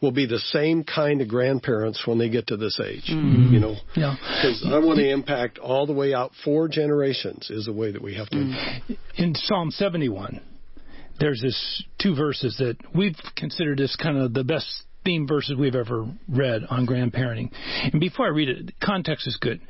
will 0.02 0.12
be 0.12 0.26
the 0.26 0.40
same 0.40 0.84
kind 0.84 1.22
of 1.22 1.28
grandparents 1.28 2.08
when 2.08 2.18
they 2.18 2.30
get 2.30 2.48
to 2.48 2.58
this 2.58 2.80
age? 2.80 3.08
Mm-hmm. 3.12 3.54
You 3.54 3.60
know, 3.60 3.76
Yeah. 3.96 4.16
because 4.20 4.66
I 4.66 4.80
want 4.80 5.00
to 5.00 5.10
impact 5.10 5.60
all 5.60 5.86
the 5.86 5.94
way 5.94 6.14
out 6.14 6.32
four 6.46 6.68
generations 6.70 7.50
is 7.50 7.66
the 7.66 7.74
way 7.74 7.92
that 7.92 8.02
we 8.02 8.16
have 8.16 8.30
to. 8.30 8.38
impact. 8.40 8.92
in 9.18 9.36
Psalm 9.36 9.70
71, 9.70 10.42
there's 11.20 11.42
this 11.42 11.84
two 12.02 12.16
verses 12.16 12.56
that 12.58 12.78
we've 12.96 13.18
considered 13.36 13.80
as 13.80 13.96
kind 13.96 14.18
of 14.18 14.34
the 14.34 14.44
best 14.44 14.84
theme 15.04 15.28
verses 15.28 15.56
we've 15.58 15.76
ever 15.76 16.06
read 16.28 16.64
on 16.70 16.86
grandparenting. 16.86 17.52
And 17.92 18.00
before 18.00 18.26
I 18.26 18.30
read 18.30 18.50
it, 18.50 18.74
context 18.84 19.28
is 19.28 19.38
good. 19.40 19.62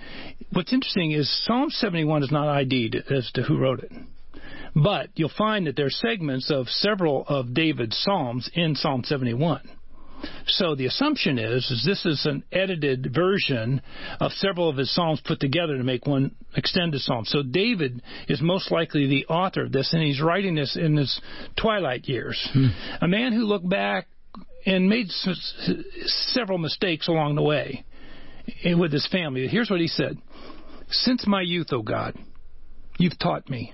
What's 0.53 0.73
interesting 0.73 1.11
is 1.11 1.29
Psalm 1.45 1.69
71 1.69 2.23
is 2.23 2.31
not 2.31 2.47
ID'd 2.47 2.95
as 3.09 3.31
to 3.33 3.43
who 3.43 3.57
wrote 3.57 3.83
it. 3.83 3.91
But 4.75 5.09
you'll 5.15 5.31
find 5.37 5.67
that 5.67 5.75
there 5.75 5.87
are 5.87 5.89
segments 5.89 6.49
of 6.49 6.67
several 6.67 7.25
of 7.27 7.53
David's 7.53 7.97
Psalms 7.97 8.49
in 8.53 8.75
Psalm 8.75 9.03
71. 9.03 9.69
So 10.45 10.75
the 10.75 10.85
assumption 10.85 11.39
is, 11.39 11.69
is 11.71 11.83
this 11.85 12.05
is 12.05 12.25
an 12.25 12.43
edited 12.51 13.13
version 13.13 13.81
of 14.19 14.31
several 14.33 14.69
of 14.69 14.77
his 14.77 14.93
psalms 14.93 15.21
put 15.25 15.39
together 15.39 15.77
to 15.77 15.83
make 15.83 16.05
one 16.05 16.35
extended 16.55 17.01
psalm. 17.01 17.25
So 17.25 17.41
David 17.41 18.01
is 18.27 18.41
most 18.41 18.71
likely 18.71 19.07
the 19.07 19.25
author 19.27 19.63
of 19.63 19.71
this, 19.71 19.93
and 19.93 20.03
he's 20.03 20.21
writing 20.21 20.55
this 20.55 20.75
in 20.75 20.97
his 20.97 21.19
twilight 21.59 22.07
years. 22.07 22.49
Hmm. 22.53 22.67
A 23.01 23.07
man 23.07 23.33
who 23.33 23.45
looked 23.45 23.67
back 23.67 24.07
and 24.65 24.87
made 24.89 25.07
s- 25.07 25.27
s- 25.67 25.71
several 26.33 26.57
mistakes 26.57 27.07
along 27.07 27.35
the 27.35 27.41
way 27.41 27.83
eh, 28.63 28.73
with 28.73 28.91
his 28.91 29.07
family. 29.07 29.47
Here's 29.47 29.69
what 29.69 29.79
he 29.79 29.87
said: 29.87 30.17
Since 30.89 31.25
my 31.27 31.41
youth, 31.41 31.71
O 31.71 31.81
God, 31.81 32.15
you've 32.97 33.17
taught 33.19 33.49
me. 33.49 33.73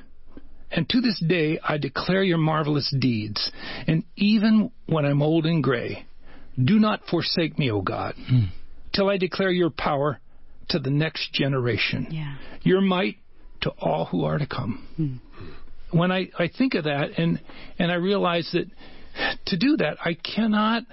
And 0.70 0.88
to 0.89 1.00
this 1.00 1.20
day 1.25 1.60
I 1.63 1.77
declare 1.77 2.24
your 2.24 2.38
marvelous 2.38 2.94
deeds. 3.00 3.51
And 3.88 4.03
even 4.17 4.72
when 4.86 5.06
I'm 5.06 5.22
old 5.22 5.46
and 5.46 5.63
gray, 5.63 6.06
do 6.62 6.77
not 6.79 7.01
forsake 7.10 7.58
me, 7.58 7.72
O 7.72 7.82
God, 7.82 8.15
till 8.94 9.10
I 9.10 9.17
declare 9.17 9.51
your 9.51 9.70
power 9.70 10.20
to 10.70 10.79
the 10.79 10.89
next 10.89 11.32
generation, 11.32 12.08
Yeah. 12.12 12.36
your 12.63 12.82
might 12.82 13.15
to 13.62 13.70
all 13.79 14.06
who 14.06 14.25
are 14.25 14.38
to 14.38 14.46
come. 14.46 15.22
When 15.91 16.12
I, 16.12 16.29
I 16.38 16.50
think 16.50 16.74
of 16.75 16.84
that 16.84 17.17
and, 17.17 17.39
and 17.79 17.89
I 17.89 17.96
realize 17.96 18.50
that 18.51 18.65
to 19.47 19.57
do 19.57 19.77
that, 19.77 19.97
I 20.03 20.13
cannot 20.13 20.83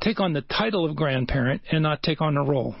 take 0.00 0.20
on 0.20 0.32
the 0.32 0.42
title 0.42 0.88
of 0.88 0.96
grandparent 0.96 1.62
and 1.70 1.82
not 1.82 2.02
take 2.02 2.20
on 2.20 2.34
the 2.34 2.42
role. 2.42 2.74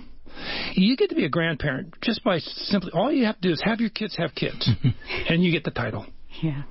You 0.74 0.96
get 0.96 1.10
to 1.10 1.14
be 1.14 1.24
a 1.24 1.28
grandparent 1.28 1.94
just 2.02 2.24
by 2.24 2.38
simply 2.38 2.90
all 2.92 3.12
you 3.12 3.26
have 3.26 3.36
to 3.40 3.48
do 3.48 3.52
is 3.52 3.62
have 3.64 3.80
your 3.80 3.90
kids 3.90 4.16
have 4.16 4.34
kids, 4.34 4.68
and 5.28 5.42
you 5.42 5.52
get 5.52 5.64
the 5.64 5.70
title. 5.70 6.06
Yeah. 6.42 6.62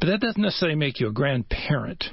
But 0.00 0.06
that 0.06 0.20
doesn't 0.20 0.40
necessarily 0.40 0.76
make 0.76 1.00
you 1.00 1.08
a 1.08 1.12
grandparent. 1.12 2.04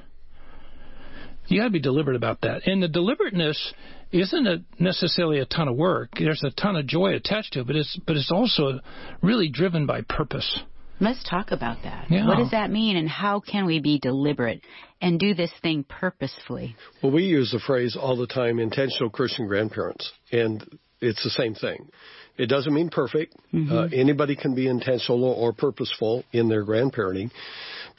You 1.47 1.59
got 1.59 1.65
to 1.65 1.71
be 1.71 1.79
deliberate 1.79 2.15
about 2.15 2.41
that. 2.41 2.65
And 2.65 2.81
the 2.81 2.87
deliberateness 2.87 3.73
isn't 4.11 4.47
a, 4.47 4.63
necessarily 4.79 5.39
a 5.39 5.45
ton 5.45 5.67
of 5.67 5.75
work. 5.75 6.09
There's 6.17 6.43
a 6.43 6.49
ton 6.51 6.75
of 6.75 6.87
joy 6.87 7.13
attached 7.13 7.53
to 7.53 7.61
it, 7.61 7.67
but 7.67 7.75
it's 7.75 7.99
but 8.07 8.15
it's 8.15 8.31
also 8.31 8.79
really 9.21 9.49
driven 9.49 9.85
by 9.85 10.01
purpose. 10.01 10.59
Let's 10.99 11.23
talk 11.29 11.51
about 11.51 11.83
that. 11.83 12.09
Yeah. 12.09 12.27
What 12.27 12.37
does 12.37 12.51
that 12.51 12.71
mean, 12.71 12.95
and 12.95 13.09
how 13.09 13.41
can 13.41 13.65
we 13.65 13.79
be 13.79 13.99
deliberate 13.99 14.61
and 15.01 15.19
do 15.19 15.33
this 15.33 15.51
thing 15.61 15.83
purposefully? 15.83 16.75
Well, 17.01 17.11
we 17.11 17.23
use 17.23 17.51
the 17.51 17.59
phrase 17.59 17.95
all 17.95 18.15
the 18.15 18.27
time 18.27 18.59
intentional 18.59 19.09
Christian 19.09 19.47
grandparents, 19.47 20.11
and 20.31 20.63
it's 21.01 21.23
the 21.23 21.29
same 21.29 21.55
thing. 21.55 21.89
It 22.37 22.47
doesn't 22.47 22.73
mean 22.73 22.89
perfect. 22.89 23.35
Mm-hmm. 23.53 23.71
Uh, 23.71 23.87
anybody 23.93 24.35
can 24.35 24.55
be 24.55 24.67
intentional 24.67 25.23
or 25.23 25.53
purposeful 25.53 26.23
in 26.33 26.49
their 26.49 26.65
grandparenting. 26.65 27.31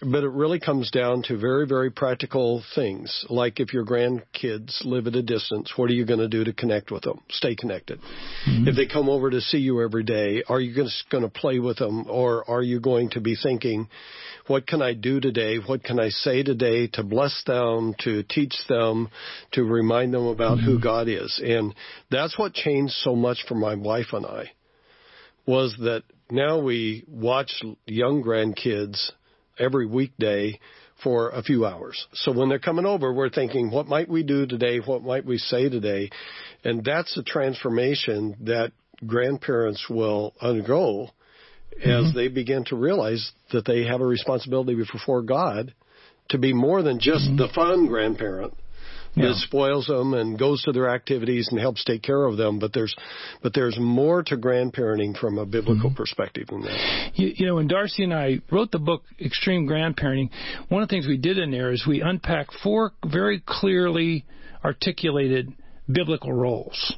But 0.03 0.25
it 0.25 0.29
really 0.29 0.61
comes 0.61 0.91
down 0.91 1.23
to 1.29 1.39
very, 1.39 1.67
very 1.67 1.91
practical 1.91 2.63
things. 2.75 3.25
Like 3.31 3.61
if 3.61 3.73
your 3.73 3.87
grandkids 3.87 4.85
live 4.85 5.07
at 5.07 5.15
a 5.15 5.23
distance, 5.23 5.73
what 5.77 5.89
are 5.89 5.95
you 5.95 6.05
going 6.05 6.19
to 6.19 6.29
do 6.29 6.45
to 6.45 6.53
connect 6.53 6.91
with 6.91 7.05
them? 7.05 7.21
Stay 7.31 7.57
connected. 7.57 7.99
Mm-hmm. 8.47 8.69
If 8.69 8.77
they 8.77 8.87
come 8.87 9.09
over 9.09 9.31
to 9.31 9.41
see 9.41 9.57
you 9.57 9.83
every 9.83 10.05
day, 10.05 10.43
are 10.47 10.61
you 10.61 10.75
just 10.75 11.09
going 11.09 11.23
to 11.23 11.31
play 11.31 11.61
with 11.61 11.79
them 11.79 12.05
or 12.11 12.49
are 12.49 12.63
you 12.63 12.79
going 12.79 13.09
to 13.11 13.23
be 13.23 13.37
thinking, 13.43 13.89
what 14.49 14.67
can 14.67 14.83
I 14.83 14.93
do 14.93 15.19
today? 15.19 15.57
What 15.57 15.83
can 15.83 15.99
I 15.99 16.11
say 16.11 16.43
today 16.43 16.89
to 16.97 17.03
bless 17.03 17.43
them, 17.47 17.95
to 18.01 18.23
teach 18.25 18.55
them, 18.69 19.09
to 19.53 19.63
remind 19.63 20.13
them 20.13 20.27
about 20.27 20.59
who 20.59 20.73
mm-hmm. 20.73 20.83
God 20.83 21.09
is? 21.09 21.41
And 21.43 21.75
that's 22.11 22.39
what 22.39 22.53
changed 22.53 22.95
so 22.95 23.15
much 23.15 23.45
for 23.49 23.55
my 23.55 23.75
wife 23.75 24.13
and 24.13 24.27
I 24.27 24.51
was 25.47 25.77
that 25.79 26.03
now 26.31 26.59
we 26.59 27.05
watch 27.07 27.63
young 27.87 28.23
grandkids 28.23 29.11
every 29.59 29.87
weekday 29.87 30.59
for 31.03 31.31
a 31.31 31.43
few 31.43 31.65
hours. 31.65 32.07
So 32.15 32.33
when 32.33 32.49
they're 32.49 32.59
coming 32.59 32.87
over, 32.87 33.13
we're 33.13 33.31
thinking, 33.31 33.71
what 33.71 33.87
might 33.87 34.09
we 34.09 34.23
do 34.23 34.47
today? 34.47 34.79
What 34.79 35.03
might 35.03 35.25
we 35.25 35.39
say 35.39 35.69
today? 35.69 36.11
And 36.65 36.85
that's 36.85 37.17
a 37.17 37.23
transformation 37.23 38.37
that 38.41 38.73
grandparents 39.07 39.87
will 39.89 40.35
undergo 40.41 41.11
as 41.79 41.85
mm-hmm. 41.85 42.17
they 42.17 42.29
begin 42.29 42.65
to 42.65 42.77
realize 42.77 43.33
that 43.53 43.67
they 43.67 43.85
have 43.85 44.01
a 44.01 44.07
responsibility 44.07 44.75
before 44.75 45.23
God 45.23 45.75
to 46.31 46.39
be 46.39 46.53
more 46.53 46.83
than 46.83 46.99
just 46.99 47.25
mm-hmm. 47.27 47.37
the 47.37 47.49
fun 47.55 47.87
grandparent 47.87 48.55
Yeah. 49.15 49.29
that 49.29 49.37
spoils 49.37 49.87
them 49.87 50.13
and 50.13 50.39
goes 50.39 50.63
to 50.65 50.73
their 50.73 50.89
activities 50.91 51.49
and 51.51 51.59
helps 51.59 51.85
take 51.85 52.03
care 52.03 52.25
of 52.25 52.37
them. 52.37 52.59
But 52.59 52.73
there's, 52.75 52.95
but 53.43 53.55
there's 53.55 53.79
more 53.79 54.23
to 54.25 54.37
grandparenting 54.37 55.17
from 55.17 55.39
a 55.39 55.47
biblical 55.47 55.89
mm-hmm. 55.91 55.97
perspective 55.97 56.49
than 56.49 56.63
that. 56.63 57.13
You, 57.15 57.33
you 57.35 57.47
know, 57.47 57.55
when 57.55 57.69
Darcy 57.69 58.05
and 58.05 58.13
I 58.13 58.41
wrote 58.51 58.71
the 58.73 58.79
book 58.79 59.05
Extreme 59.19 59.67
Grandparenting, 59.67 60.31
one 60.69 60.83
of 60.83 60.89
the 60.89 60.93
things 60.93 61.07
we 61.07 61.17
did 61.17 61.39
in 61.39 61.51
there 61.51 61.73
is 61.73 61.87
we 61.87 62.03
unpacked 62.03 62.53
four 62.63 62.93
very 63.07 63.43
clearly 63.47 64.27
articulated 64.63 65.53
biblical 65.91 66.33
roles 66.33 66.95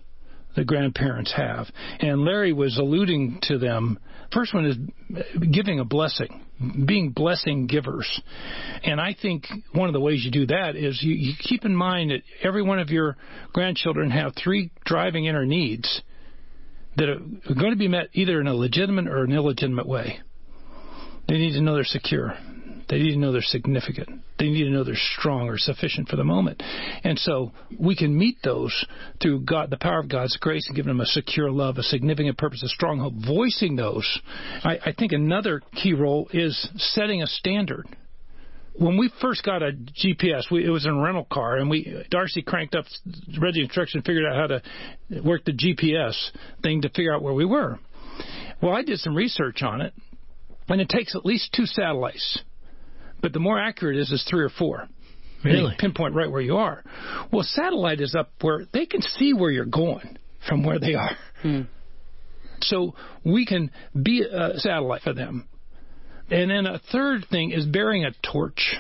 that 0.57 0.67
grandparents 0.67 1.33
have. 1.37 1.67
And 2.01 2.25
Larry 2.25 2.53
was 2.53 2.79
alluding 2.79 3.39
to 3.43 3.59
them. 3.59 3.99
First 4.33 4.53
one 4.53 4.67
is 4.67 4.77
giving 5.53 5.81
a 5.81 5.85
blessing, 5.85 6.45
being 6.87 7.11
blessing 7.11 7.67
givers. 7.67 8.21
And 8.85 9.01
I 9.01 9.17
think 9.21 9.47
one 9.73 9.89
of 9.89 9.95
the 9.95 10.01
ways 10.01 10.23
you 10.23 10.31
do 10.31 10.47
that 10.47 10.77
is 10.77 11.03
you, 11.03 11.15
you 11.15 11.33
keep 11.39 11.65
in 11.65 11.75
mind 11.75 12.11
that 12.11 12.23
every 12.43 12.63
one 12.63 12.79
of 12.79 12.91
your 12.91 13.17
grandchildren 13.53 14.11
have 14.11 14.35
three 14.35 14.71
driving 14.85 15.25
inner 15.25 15.47
needs 15.47 16.03
that 16.97 17.09
are 17.09 17.19
going 17.55 17.71
to 17.71 17.77
be 17.77 17.89
met 17.89 18.09
either 18.13 18.41
in 18.41 18.47
a 18.47 18.55
legitimate 18.55 19.09
or 19.09 19.25
an 19.25 19.33
illegitimate 19.33 19.87
way. 19.87 20.21
They 21.27 21.39
need 21.39 21.53
to 21.53 21.63
know 21.63 21.75
they're 21.75 21.85
secure. 21.85 22.35
They 22.89 22.99
need 22.99 23.13
to 23.13 23.19
know 23.19 23.33
they're 23.33 23.43
significant. 23.43 24.23
They 24.39 24.49
need 24.49 24.65
to 24.65 24.71
know 24.71 24.85
they're 24.85 24.95
strong 25.19 25.49
or 25.49 25.59
sufficient 25.59 26.09
for 26.09 26.17
the 26.17 26.25
moment. 26.25 26.63
And 27.05 27.19
so 27.19 27.53
we 27.79 27.95
can 27.97 28.17
meet 28.17 28.39
those 28.43 28.87
through 29.21 29.41
God, 29.41 29.71
the 29.71 29.77
power 29.77 30.01
of 30.01 30.09
God's 30.09 30.37
grace 30.39 30.67
and 30.69 30.77
giving 30.77 30.89
them 30.89 31.01
a 31.01 31.07
secure 31.07 31.51
love, 31.51 31.77
a 31.77 31.83
significant 31.83 32.39
purpose, 32.39 32.63
a 32.63 32.69
strong 32.69 33.01
hope, 33.01 33.15
voicing 33.27 33.77
those. 33.77 34.21
I, 34.65 34.79
I 34.87 34.93
think 34.99 35.13
another 35.13 35.63
key 35.83 35.93
role 35.93 36.29
is 36.33 36.69
setting 36.77 37.23
a 37.23 37.27
standard 37.27 37.87
when 38.79 38.97
we 38.97 39.11
first 39.21 39.43
got 39.43 39.63
a 39.63 39.73
GPS, 39.73 40.51
we, 40.51 40.65
it 40.65 40.71
was 40.71 40.87
in 40.87 40.93
a 40.93 41.03
rental 41.03 41.27
car, 41.31 41.57
and 41.57 41.69
we 41.69 42.05
Darcy 42.11 42.43
cranked 42.43 42.77
up, 42.77 42.85
read 43.41 43.55
the 43.55 43.63
instructions, 43.63 44.05
figured 44.07 44.25
out 44.25 44.37
how 44.37 44.47
to 44.47 45.21
work 45.23 45.45
the 45.45 45.53
GPS 45.53 46.15
thing 46.63 46.83
to 46.83 46.89
figure 46.89 47.13
out 47.13 47.23
where 47.23 47.35
we 47.35 47.45
were. 47.45 47.79
Well, 48.63 48.73
I 48.73 48.83
did 48.83 49.01
some 49.01 49.17
research 49.17 49.63
on 49.63 49.81
it, 49.81 49.95
and 50.69 50.81
it 50.81 50.89
takes 50.89 51.17
at 51.17 51.27
least 51.27 51.53
two 51.55 51.67
satellites, 51.67 52.41
but 53.21 53.33
the 53.33 53.41
more 53.41 53.59
accurate 53.59 53.97
it 53.97 54.01
is 54.01 54.11
is 54.11 54.25
three 54.29 54.45
or 54.45 54.51
four. 54.51 54.89
Really? 55.45 55.71
They 55.71 55.77
pinpoint 55.79 56.15
right 56.15 56.31
where 56.31 56.41
you 56.41 56.57
are. 56.57 56.83
Well, 57.33 57.45
satellite 57.45 58.01
is 58.01 58.15
up 58.15 58.31
where 58.41 58.67
they 58.73 58.87
can 58.87 59.03
see 59.03 59.33
where 59.33 59.51
you're 59.51 59.65
going 59.65 60.19
from 60.49 60.65
where 60.65 60.79
they 60.79 60.95
are. 60.95 61.17
Hmm. 61.43 61.63
So 62.61 62.95
we 63.25 63.47
can 63.47 63.71
be 64.01 64.23
a 64.23 64.59
satellite 64.59 65.03
for 65.03 65.13
them. 65.13 65.49
And 66.31 66.51
then 66.51 66.67
a 66.67 66.81
third 66.93 67.27
thing 67.31 67.53
is 67.53 67.65
bearing 67.67 68.05
a 68.05 68.11
torch. 68.33 68.77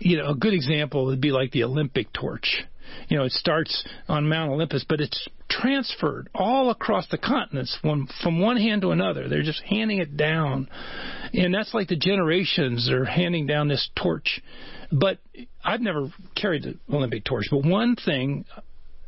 You 0.00 0.18
know, 0.18 0.30
a 0.30 0.34
good 0.34 0.54
example 0.54 1.06
would 1.06 1.20
be 1.20 1.30
like 1.30 1.52
the 1.52 1.64
Olympic 1.64 2.12
torch. 2.12 2.64
You 3.08 3.18
know, 3.18 3.24
it 3.24 3.32
starts 3.32 3.84
on 4.08 4.28
Mount 4.28 4.50
Olympus, 4.50 4.84
but 4.88 5.00
it's 5.00 5.28
transferred 5.50 6.28
all 6.34 6.70
across 6.70 7.06
the 7.10 7.18
continents 7.18 7.76
from, 7.82 8.08
from 8.22 8.40
one 8.40 8.56
hand 8.56 8.82
to 8.82 8.90
another. 8.90 9.28
They're 9.28 9.42
just 9.42 9.62
handing 9.62 9.98
it 9.98 10.16
down. 10.16 10.68
And 11.32 11.52
that's 11.52 11.74
like 11.74 11.88
the 11.88 11.96
generations 11.96 12.88
are 12.90 13.04
handing 13.04 13.46
down 13.46 13.68
this 13.68 13.90
torch. 14.00 14.40
But 14.92 15.18
I've 15.64 15.80
never 15.80 16.12
carried 16.34 16.62
the 16.62 16.78
Olympic 16.94 17.24
torch. 17.24 17.46
But 17.50 17.64
one 17.64 17.96
thing 17.96 18.44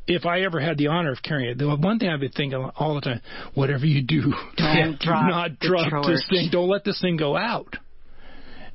if 0.07 0.27
I 0.27 0.41
ever 0.41 0.61
had 0.61 0.79
the 0.79 0.89
honor 0.89 1.13
of 1.13 1.23
carrying 1.23 1.51
it, 1.51 1.59
the 1.59 1.77
one 1.77 1.99
thing 1.99 2.09
I've 2.09 2.21
been 2.21 2.33
thinking 2.33 2.59
all 2.77 2.95
the 2.97 3.01
time, 3.01 3.21
whatever 3.55 3.87
you 3.87 4.03
do, 4.03 4.33
Don't 4.57 4.93
do 5.01 5.07
drop 5.07 5.29
not 5.29 5.59
drop 5.61 6.07
this 6.07 6.27
thing. 6.29 6.49
Don't 6.51 6.69
let 6.69 6.85
this 6.85 7.01
thing 7.01 7.17
go 7.17 7.37
out. 7.37 7.77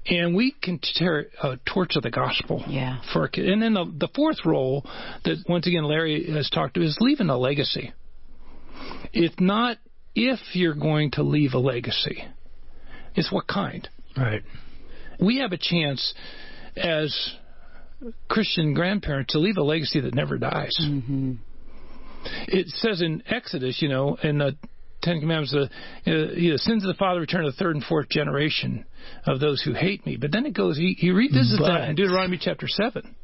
And 0.09 0.35
we 0.35 0.51
can 0.61 0.79
tear 0.95 1.27
a 1.43 1.57
torch 1.65 1.95
of 1.97 2.03
the 2.03 2.09
gospel 2.11 2.63
Yeah. 2.67 2.99
for 3.11 3.25
a 3.25 3.29
kid. 3.29 3.49
And 3.49 3.61
then 3.61 3.73
the, 3.73 3.85
the 3.85 4.07
fourth 4.15 4.45
role 4.45 4.85
that 5.25 5.43
once 5.49 5.67
again 5.67 5.83
Larry 5.83 6.25
has 6.31 6.49
talked 6.49 6.75
to 6.75 6.81
is 6.81 6.97
leaving 7.01 7.29
a 7.29 7.37
legacy. 7.37 7.91
It's 9.11 9.35
not 9.39 9.77
if 10.15 10.39
you're 10.53 10.75
going 10.75 11.11
to 11.11 11.23
leave 11.23 11.53
a 11.53 11.59
legacy. 11.59 12.23
It's 13.15 13.31
what 13.31 13.47
kind 13.47 13.87
Right. 14.15 14.43
we 15.19 15.39
have 15.39 15.51
a 15.51 15.57
chance 15.57 16.13
as 16.75 17.31
Christian 18.29 18.73
grandparents 18.73 19.33
to 19.33 19.39
leave 19.39 19.57
a 19.57 19.63
legacy 19.63 19.99
that 20.01 20.13
never 20.15 20.37
dies. 20.37 20.75
Mm-hmm. 20.81 21.33
It 22.47 22.67
says 22.69 23.01
in 23.01 23.23
Exodus, 23.27 23.81
you 23.81 23.89
know, 23.89 24.17
in 24.23 24.37
the 24.39 24.55
Ten 25.01 25.19
Commandments, 25.19 25.51
the, 25.51 25.69
uh, 26.11 26.31
you 26.33 26.51
know, 26.51 26.57
sins 26.57 26.83
of 26.83 26.87
the 26.87 26.93
father 26.97 27.19
return 27.19 27.43
to 27.45 27.51
the 27.51 27.57
third 27.57 27.75
and 27.75 27.83
fourth 27.83 28.09
generation 28.09 28.85
of 29.25 29.39
those 29.39 29.61
who 29.61 29.73
hate 29.73 30.05
me. 30.05 30.17
But 30.17 30.31
then 30.31 30.45
it 30.45 30.53
goes, 30.53 30.77
he, 30.77 30.95
he 30.97 31.11
revisits 31.11 31.59
But- 31.59 31.67
that 31.67 31.89
in 31.89 31.95
Deuteronomy 31.95 32.37
chapter 32.41 32.67
7. 32.67 33.15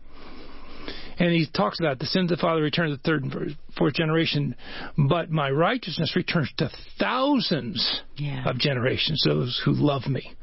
And 1.20 1.32
he 1.32 1.46
talks 1.48 1.80
about 1.80 2.00
the 2.00 2.06
sins 2.08 2.32
of 2.32 2.38
the 2.38 2.42
father 2.42 2.62
return 2.62 2.90
to 2.90 2.96
the 2.96 3.02
third 3.04 3.24
and 3.24 3.56
fourth 3.78 3.94
generation, 3.94 4.56
but 4.98 5.30
my 5.30 5.50
righteousness 5.52 6.16
returns 6.16 6.52
to 6.58 6.72
thousands 7.00 8.02
Yeah. 8.18 8.50
of 8.50 8.58
generations, 8.58 9.22
those 9.26 9.62
who 9.64 9.74
love 9.74 10.08
me 10.08 10.34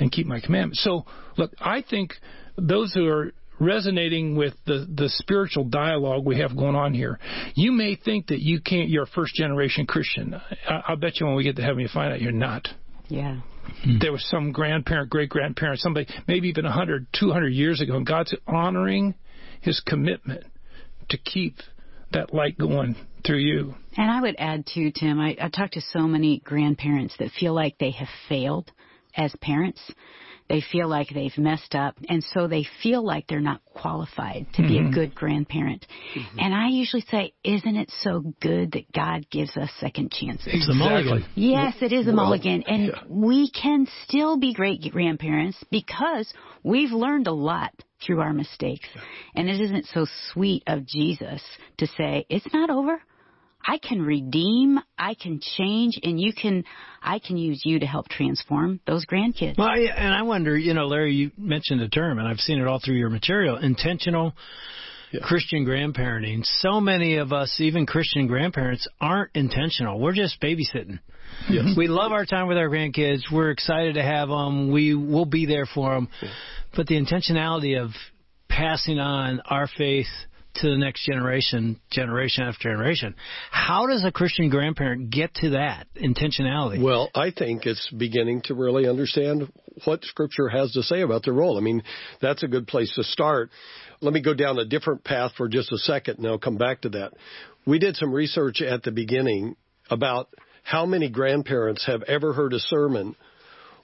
and 0.00 0.10
keep 0.10 0.26
my 0.26 0.40
commandments. 0.40 0.80
So, 0.82 1.06
look, 1.36 1.52
I 1.60 1.82
think 1.82 2.18
those 2.56 2.92
who 2.92 3.06
are 3.06 3.32
resonating 3.60 4.36
with 4.36 4.54
the, 4.66 4.86
the 4.92 5.08
spiritual 5.08 5.64
dialogue 5.64 6.24
we 6.24 6.38
have 6.38 6.56
going 6.56 6.76
on 6.76 6.94
here, 6.94 7.18
you 7.54 7.72
may 7.72 7.96
think 7.96 8.28
that 8.28 8.40
you 8.40 8.60
can't, 8.60 8.88
you're 8.88 9.04
a 9.04 9.08
first 9.08 9.34
generation 9.34 9.86
Christian. 9.86 10.34
I, 10.68 10.82
I'll 10.88 10.96
bet 10.96 11.20
you 11.20 11.26
when 11.26 11.34
we 11.34 11.44
get 11.44 11.56
to 11.56 11.62
heaven, 11.62 11.80
you 11.80 11.88
find 11.92 12.12
out 12.12 12.20
you're 12.20 12.32
not. 12.32 12.68
Yeah. 13.08 13.40
Hmm. 13.84 13.98
There 14.00 14.12
was 14.12 14.26
some 14.28 14.52
grandparent, 14.52 15.10
great 15.10 15.28
grandparent, 15.28 15.80
somebody, 15.80 16.06
maybe 16.26 16.48
even 16.48 16.64
100, 16.64 17.06
200 17.18 17.48
years 17.48 17.80
ago, 17.80 17.96
and 17.96 18.06
God's 18.06 18.34
honoring 18.46 19.14
his 19.60 19.80
commitment 19.86 20.44
to 21.10 21.18
keep 21.18 21.56
that 22.12 22.32
light 22.32 22.58
going 22.58 22.96
through 23.26 23.38
you. 23.38 23.74
And 23.96 24.10
I 24.10 24.20
would 24.20 24.36
add 24.38 24.66
too, 24.66 24.90
Tim, 24.94 25.20
I, 25.20 25.36
I 25.40 25.48
talk 25.48 25.72
to 25.72 25.80
so 25.92 26.00
many 26.00 26.40
grandparents 26.40 27.14
that 27.18 27.30
feel 27.38 27.54
like 27.54 27.76
they 27.78 27.90
have 27.90 28.08
failed 28.28 28.70
as 29.16 29.34
parents. 29.40 29.80
They 30.48 30.62
feel 30.72 30.88
like 30.88 31.08
they've 31.12 31.36
messed 31.36 31.74
up, 31.74 31.96
and 32.08 32.24
so 32.24 32.48
they 32.48 32.66
feel 32.82 33.04
like 33.04 33.26
they're 33.26 33.40
not 33.40 33.60
qualified 33.66 34.46
to 34.54 34.62
be 34.62 34.78
a 34.78 34.82
mm-hmm. 34.82 34.92
good 34.92 35.14
grandparent. 35.14 35.86
Mm-hmm. 36.16 36.38
And 36.38 36.54
I 36.54 36.68
usually 36.68 37.04
say, 37.10 37.34
Isn't 37.44 37.76
it 37.76 37.92
so 38.02 38.34
good 38.40 38.72
that 38.72 38.90
God 38.92 39.28
gives 39.30 39.56
us 39.56 39.70
second 39.78 40.10
chances? 40.10 40.48
It's 40.48 40.68
a 40.68 40.74
mulligan. 40.74 41.24
Yes, 41.34 41.74
it 41.80 41.92
is 41.92 42.06
a 42.06 42.12
Well, 42.12 42.16
mulligan. 42.16 42.64
And 42.66 42.86
yeah. 42.86 43.02
we 43.08 43.50
can 43.50 43.86
still 44.04 44.38
be 44.38 44.54
great 44.54 44.80
grandparents 44.90 45.62
because 45.70 46.32
we've 46.62 46.92
learned 46.92 47.26
a 47.26 47.32
lot 47.32 47.72
through 48.04 48.20
our 48.20 48.32
mistakes. 48.32 48.88
And 49.34 49.48
it 49.48 49.60
isn't 49.60 49.86
so 49.86 50.06
sweet 50.32 50.62
of 50.66 50.86
Jesus 50.86 51.42
to 51.78 51.86
say, 51.86 52.26
it's 52.28 52.46
not 52.52 52.70
over. 52.70 53.00
I 53.68 53.76
can 53.76 54.00
redeem, 54.00 54.80
I 54.98 55.12
can 55.12 55.40
change, 55.58 56.00
and 56.02 56.18
you 56.18 56.32
can, 56.32 56.64
I 57.02 57.18
can 57.18 57.36
use 57.36 57.60
you 57.66 57.78
to 57.80 57.86
help 57.86 58.08
transform 58.08 58.80
those 58.86 59.04
grandkids. 59.04 59.58
Well, 59.58 59.68
I, 59.68 59.80
and 59.94 60.14
I 60.14 60.22
wonder, 60.22 60.56
you 60.56 60.72
know, 60.72 60.86
Larry, 60.86 61.14
you 61.14 61.32
mentioned 61.36 61.80
the 61.80 61.88
term, 61.88 62.18
and 62.18 62.26
I've 62.26 62.38
seen 62.38 62.60
it 62.60 62.66
all 62.66 62.80
through 62.82 62.94
your 62.96 63.10
material, 63.10 63.58
intentional 63.58 64.32
yeah. 65.12 65.20
Christian 65.22 65.66
grandparenting. 65.66 66.46
So 66.60 66.80
many 66.80 67.16
of 67.16 67.34
us, 67.34 67.60
even 67.60 67.84
Christian 67.84 68.26
grandparents, 68.26 68.88
aren't 69.02 69.32
intentional. 69.34 70.00
We're 70.00 70.14
just 70.14 70.40
babysitting. 70.40 70.98
Yes. 71.50 71.74
We 71.76 71.88
love 71.88 72.10
our 72.10 72.24
time 72.24 72.48
with 72.48 72.56
our 72.56 72.70
grandkids. 72.70 73.20
We're 73.30 73.50
excited 73.50 73.96
to 73.96 74.02
have 74.02 74.28
them. 74.28 74.72
We 74.72 74.94
will 74.94 75.26
be 75.26 75.44
there 75.44 75.66
for 75.66 75.94
them. 75.94 76.08
Yeah. 76.22 76.30
But 76.74 76.86
the 76.86 76.94
intentionality 76.94 77.78
of 77.78 77.90
passing 78.48 78.98
on 78.98 79.42
our 79.44 79.68
faith 79.76 80.06
to 80.56 80.70
the 80.70 80.76
next 80.76 81.04
generation, 81.04 81.80
generation 81.90 82.44
after 82.44 82.70
generation. 82.70 83.14
How 83.50 83.86
does 83.86 84.04
a 84.04 84.10
Christian 84.10 84.48
grandparent 84.48 85.10
get 85.10 85.34
to 85.36 85.50
that 85.50 85.86
intentionality? 85.94 86.82
Well, 86.82 87.10
I 87.14 87.30
think 87.30 87.66
it's 87.66 87.90
beginning 87.90 88.42
to 88.44 88.54
really 88.54 88.88
understand 88.88 89.52
what 89.84 90.04
Scripture 90.04 90.48
has 90.48 90.72
to 90.72 90.82
say 90.82 91.02
about 91.02 91.24
their 91.24 91.34
role. 91.34 91.56
I 91.56 91.60
mean, 91.60 91.82
that's 92.20 92.42
a 92.42 92.48
good 92.48 92.66
place 92.66 92.92
to 92.96 93.04
start. 93.04 93.50
Let 94.00 94.12
me 94.12 94.20
go 94.20 94.34
down 94.34 94.58
a 94.58 94.64
different 94.64 95.04
path 95.04 95.32
for 95.36 95.48
just 95.48 95.72
a 95.72 95.78
second, 95.78 96.18
and 96.18 96.26
I'll 96.26 96.38
come 96.38 96.58
back 96.58 96.82
to 96.82 96.88
that. 96.90 97.12
We 97.66 97.78
did 97.78 97.96
some 97.96 98.12
research 98.12 98.60
at 98.62 98.82
the 98.82 98.92
beginning 98.92 99.56
about 99.90 100.28
how 100.62 100.86
many 100.86 101.08
grandparents 101.08 101.86
have 101.86 102.02
ever 102.02 102.32
heard 102.32 102.52
a 102.52 102.58
sermon 102.58 103.16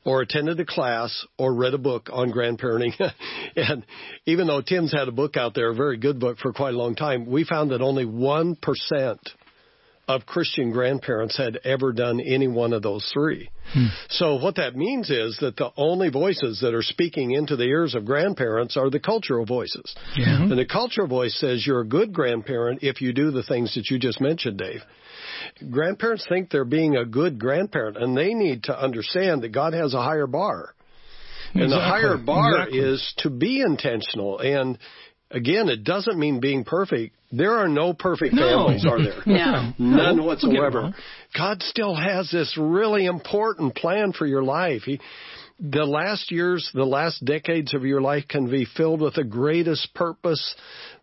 or 0.04 0.20
attended 0.20 0.60
a 0.60 0.64
class 0.64 1.26
or 1.38 1.54
read 1.54 1.74
a 1.74 1.78
book 1.78 2.08
on 2.12 2.32
grandparenting. 2.32 2.92
and 3.56 3.84
even 4.26 4.46
though 4.46 4.60
Tim's 4.60 4.92
had 4.92 5.08
a 5.08 5.12
book 5.12 5.36
out 5.36 5.54
there, 5.54 5.70
a 5.70 5.74
very 5.74 5.96
good 5.96 6.20
book 6.20 6.38
for 6.38 6.52
quite 6.52 6.74
a 6.74 6.78
long 6.78 6.94
time, 6.94 7.26
we 7.26 7.44
found 7.44 7.70
that 7.70 7.80
only 7.80 8.04
1% 8.04 8.56
of 10.06 10.26
Christian 10.26 10.70
grandparents 10.70 11.36
had 11.36 11.58
ever 11.64 11.92
done 11.92 12.20
any 12.20 12.46
one 12.46 12.74
of 12.74 12.82
those 12.82 13.10
three. 13.14 13.48
Hmm. 13.72 13.86
So 14.10 14.34
what 14.34 14.56
that 14.56 14.76
means 14.76 15.08
is 15.08 15.38
that 15.40 15.56
the 15.56 15.70
only 15.78 16.10
voices 16.10 16.60
that 16.60 16.74
are 16.74 16.82
speaking 16.82 17.30
into 17.30 17.56
the 17.56 17.64
ears 17.64 17.94
of 17.94 18.04
grandparents 18.04 18.76
are 18.76 18.90
the 18.90 19.00
cultural 19.00 19.46
voices. 19.46 19.94
Yeah. 20.14 20.42
And 20.42 20.58
the 20.58 20.66
cultural 20.66 21.08
voice 21.08 21.34
says 21.40 21.66
you're 21.66 21.80
a 21.80 21.86
good 21.86 22.12
grandparent 22.12 22.82
if 22.82 23.00
you 23.00 23.14
do 23.14 23.30
the 23.30 23.42
things 23.42 23.74
that 23.76 23.90
you 23.90 23.98
just 23.98 24.20
mentioned, 24.20 24.58
Dave 24.58 24.82
grandparents 25.70 26.26
think 26.28 26.50
they're 26.50 26.64
being 26.64 26.96
a 26.96 27.04
good 27.04 27.38
grandparent, 27.38 27.96
and 27.96 28.16
they 28.16 28.34
need 28.34 28.64
to 28.64 28.78
understand 28.78 29.42
that 29.42 29.52
God 29.52 29.72
has 29.74 29.94
a 29.94 30.02
higher 30.02 30.26
bar. 30.26 30.74
And 31.54 31.70
the 31.70 31.78
higher 31.78 32.16
bar 32.18 32.62
exactly. 32.62 32.78
is 32.80 33.14
to 33.18 33.30
be 33.30 33.60
intentional. 33.60 34.40
And 34.40 34.76
again, 35.30 35.68
it 35.68 35.84
doesn't 35.84 36.18
mean 36.18 36.40
being 36.40 36.64
perfect. 36.64 37.14
There 37.30 37.58
are 37.58 37.68
no 37.68 37.94
perfect 37.94 38.34
no. 38.34 38.48
families, 38.48 38.84
are 38.84 39.02
there? 39.02 39.22
no. 39.26 39.72
None 39.78 40.24
whatsoever. 40.24 40.94
God 41.36 41.62
still 41.62 41.94
has 41.94 42.30
this 42.30 42.56
really 42.58 43.06
important 43.06 43.74
plan 43.74 44.12
for 44.12 44.26
your 44.26 44.42
life. 44.42 44.82
He, 44.82 45.00
the 45.60 45.84
last 45.84 46.32
years, 46.32 46.68
the 46.74 46.84
last 46.84 47.24
decades 47.24 47.74
of 47.74 47.84
your 47.84 48.00
life 48.00 48.24
can 48.28 48.50
be 48.50 48.66
filled 48.76 49.00
with 49.00 49.14
the 49.14 49.24
greatest 49.24 49.94
purpose 49.94 50.54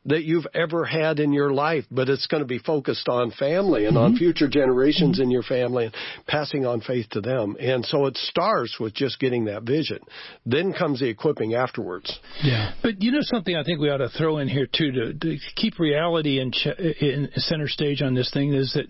that 0.05 0.23
you've 0.23 0.47
ever 0.53 0.83
had 0.83 1.19
in 1.19 1.31
your 1.31 1.53
life, 1.53 1.85
but 1.89 2.09
it's 2.09 2.27
going 2.27 2.41
to 2.41 2.47
be 2.47 2.57
focused 2.57 3.07
on 3.07 3.31
family 3.31 3.85
and 3.85 3.95
mm-hmm. 3.95 4.13
on 4.13 4.17
future 4.17 4.49
generations 4.49 5.17
mm-hmm. 5.17 5.23
in 5.23 5.31
your 5.31 5.43
family 5.43 5.85
and 5.85 5.95
passing 6.27 6.65
on 6.65 6.81
faith 6.81 7.07
to 7.11 7.21
them. 7.21 7.55
And 7.59 7.85
so 7.85 8.07
it 8.07 8.17
starts 8.17 8.77
with 8.79 8.93
just 8.93 9.19
getting 9.19 9.45
that 9.45 9.63
vision. 9.63 9.99
Then 10.45 10.73
comes 10.73 10.99
the 10.99 11.07
equipping 11.07 11.53
afterwards. 11.53 12.19
Yeah. 12.43 12.73
But 12.81 13.01
you 13.01 13.11
know 13.11 13.19
something 13.21 13.55
I 13.55 13.63
think 13.63 13.79
we 13.79 13.89
ought 13.89 13.97
to 13.97 14.09
throw 14.09 14.39
in 14.39 14.49
here 14.49 14.67
too 14.67 14.91
to, 14.91 15.13
to 15.13 15.37
keep 15.55 15.79
reality 15.79 16.39
in, 16.39 16.51
ch- 16.51 16.79
in 16.99 17.29
center 17.35 17.67
stage 17.67 18.01
on 18.01 18.15
this 18.15 18.31
thing 18.33 18.53
is 18.53 18.73
that 18.73 18.85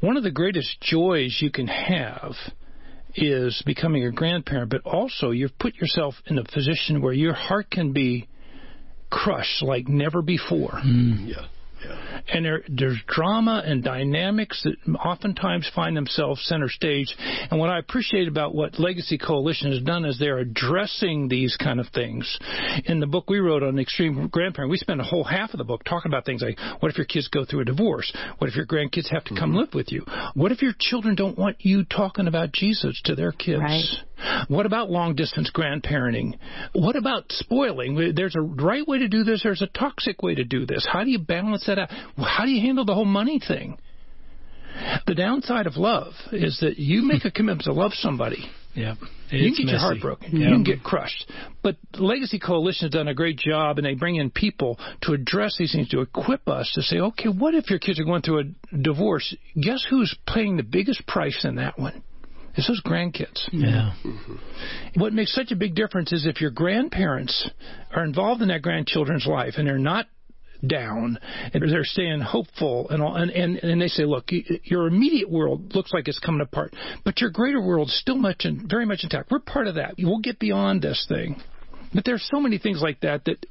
one 0.00 0.16
of 0.16 0.22
the 0.22 0.30
greatest 0.30 0.80
joys 0.80 1.38
you 1.42 1.50
can 1.50 1.66
have 1.66 2.32
is 3.16 3.62
becoming 3.64 4.04
a 4.04 4.10
grandparent, 4.10 4.70
but 4.70 4.82
also 4.84 5.30
you've 5.30 5.58
put 5.58 5.74
yourself 5.76 6.14
in 6.26 6.38
a 6.38 6.44
position 6.44 7.00
where 7.00 7.12
your 7.12 7.34
heart 7.34 7.70
can 7.70 7.92
be 7.92 8.28
crushed 9.10 9.62
like 9.62 9.88
never 9.88 10.22
before. 10.22 10.80
Mm. 10.84 11.28
Yeah. 11.28 11.46
And 12.28 12.44
there, 12.44 12.62
there's 12.68 12.98
drama 13.06 13.62
and 13.64 13.82
dynamics 13.82 14.64
that 14.64 14.76
oftentimes 14.98 15.70
find 15.74 15.96
themselves 15.96 16.44
center 16.46 16.68
stage. 16.68 17.14
And 17.50 17.60
what 17.60 17.70
I 17.70 17.78
appreciate 17.78 18.28
about 18.28 18.54
what 18.54 18.78
Legacy 18.78 19.18
Coalition 19.18 19.72
has 19.72 19.82
done 19.82 20.04
is 20.04 20.18
they're 20.18 20.38
addressing 20.38 21.28
these 21.28 21.56
kind 21.56 21.80
of 21.80 21.86
things. 21.88 22.38
In 22.86 23.00
the 23.00 23.06
book 23.06 23.28
we 23.28 23.38
wrote 23.38 23.62
on 23.62 23.78
extreme 23.78 24.28
grandparent, 24.28 24.70
we 24.70 24.78
spent 24.78 25.00
a 25.00 25.04
whole 25.04 25.24
half 25.24 25.52
of 25.52 25.58
the 25.58 25.64
book 25.64 25.84
talking 25.84 26.10
about 26.10 26.24
things 26.24 26.42
like 26.42 26.58
what 26.80 26.90
if 26.90 26.98
your 26.98 27.06
kids 27.06 27.28
go 27.28 27.44
through 27.44 27.60
a 27.60 27.64
divorce? 27.64 28.12
What 28.38 28.48
if 28.48 28.56
your 28.56 28.66
grandkids 28.66 29.10
have 29.10 29.24
to 29.24 29.34
come 29.34 29.50
mm-hmm. 29.50 29.58
live 29.58 29.74
with 29.74 29.92
you? 29.92 30.04
What 30.34 30.52
if 30.52 30.62
your 30.62 30.72
children 30.78 31.14
don't 31.14 31.38
want 31.38 31.56
you 31.60 31.84
talking 31.84 32.26
about 32.26 32.52
Jesus 32.52 33.00
to 33.04 33.14
their 33.14 33.32
kids? 33.32 33.60
Right. 33.60 33.84
What 34.48 34.66
about 34.66 34.90
long 34.90 35.14
distance 35.14 35.50
grandparenting? 35.54 36.38
What 36.72 36.96
about 36.96 37.24
spoiling? 37.30 38.14
There's 38.14 38.36
a 38.36 38.40
right 38.40 38.86
way 38.86 38.98
to 38.98 39.08
do 39.08 39.24
this, 39.24 39.42
there's 39.42 39.62
a 39.62 39.66
toxic 39.66 40.22
way 40.22 40.34
to 40.34 40.44
do 40.44 40.66
this. 40.66 40.86
How 40.90 41.04
do 41.04 41.10
you 41.10 41.18
balance 41.18 41.66
that 41.66 41.78
out? 41.78 41.90
How 42.18 42.44
do 42.44 42.50
you 42.50 42.60
handle 42.60 42.84
the 42.84 42.94
whole 42.94 43.04
money 43.04 43.40
thing? 43.46 43.78
The 45.06 45.14
downside 45.14 45.66
of 45.66 45.76
love 45.76 46.14
is 46.32 46.58
that 46.60 46.78
you 46.78 47.02
make 47.02 47.24
a 47.24 47.30
commitment 47.30 47.62
to 47.64 47.72
love 47.72 47.92
somebody. 47.94 48.50
Yeah, 48.74 48.94
you 49.30 49.54
can 49.54 49.66
get 49.66 49.66
messy. 49.66 49.70
your 49.70 49.78
heart 49.78 50.00
broken. 50.00 50.36
Yeah. 50.36 50.48
You 50.48 50.54
can 50.54 50.64
get 50.64 50.82
crushed. 50.82 51.30
But 51.62 51.76
Legacy 51.96 52.40
Coalition 52.40 52.86
has 52.86 52.90
done 52.90 53.06
a 53.06 53.14
great 53.14 53.38
job, 53.38 53.78
and 53.78 53.86
they 53.86 53.94
bring 53.94 54.16
in 54.16 54.30
people 54.30 54.80
to 55.02 55.12
address 55.12 55.54
these 55.56 55.72
things, 55.72 55.88
to 55.90 56.00
equip 56.00 56.48
us 56.48 56.72
to 56.74 56.82
say, 56.82 56.98
okay, 56.98 57.28
what 57.28 57.54
if 57.54 57.70
your 57.70 57.78
kids 57.78 58.00
are 58.00 58.04
going 58.04 58.22
through 58.22 58.40
a 58.40 58.76
divorce? 58.76 59.32
Guess 59.60 59.86
who's 59.88 60.16
paying 60.26 60.56
the 60.56 60.64
biggest 60.64 61.06
price 61.06 61.44
in 61.44 61.54
that 61.56 61.78
one? 61.78 62.02
It's 62.56 62.68
those 62.68 62.82
grandkids. 62.82 63.48
Yeah. 63.52 63.92
Mm-hmm. 64.04 65.00
What 65.00 65.12
makes 65.12 65.34
such 65.34 65.50
a 65.50 65.56
big 65.56 65.74
difference 65.74 66.12
is 66.12 66.26
if 66.26 66.40
your 66.40 66.50
grandparents 66.50 67.50
are 67.92 68.04
involved 68.04 68.42
in 68.42 68.48
that 68.48 68.62
grandchildren's 68.62 69.26
life 69.26 69.54
and 69.56 69.66
they're 69.66 69.78
not 69.78 70.06
down 70.66 71.18
and 71.52 71.62
they're 71.70 71.84
staying 71.84 72.20
hopeful 72.20 72.88
and 72.88 73.02
all 73.02 73.14
and, 73.16 73.30
and 73.30 73.56
and 73.58 73.82
they 73.82 73.88
say 73.88 74.04
look 74.04 74.30
your 74.62 74.86
immediate 74.86 75.30
world 75.30 75.74
looks 75.74 75.92
like 75.92 76.08
it's 76.08 76.18
coming 76.18 76.40
apart 76.40 76.74
but 77.04 77.20
your 77.20 77.28
greater 77.28 77.60
world 77.60 77.88
is 77.88 78.00
still 78.00 78.16
much 78.16 78.44
in, 78.44 78.66
very 78.66 78.86
much 78.86 79.00
intact 79.02 79.30
we're 79.30 79.40
part 79.40 79.66
of 79.66 79.74
that 79.74 79.94
we'll 79.98 80.20
get 80.20 80.38
beyond 80.38 80.80
this 80.80 81.04
thing 81.06 81.36
but 81.92 82.04
there's 82.06 82.26
so 82.32 82.40
many 82.40 82.56
things 82.56 82.80
like 82.80 83.00
that 83.00 83.24
that 83.26 83.44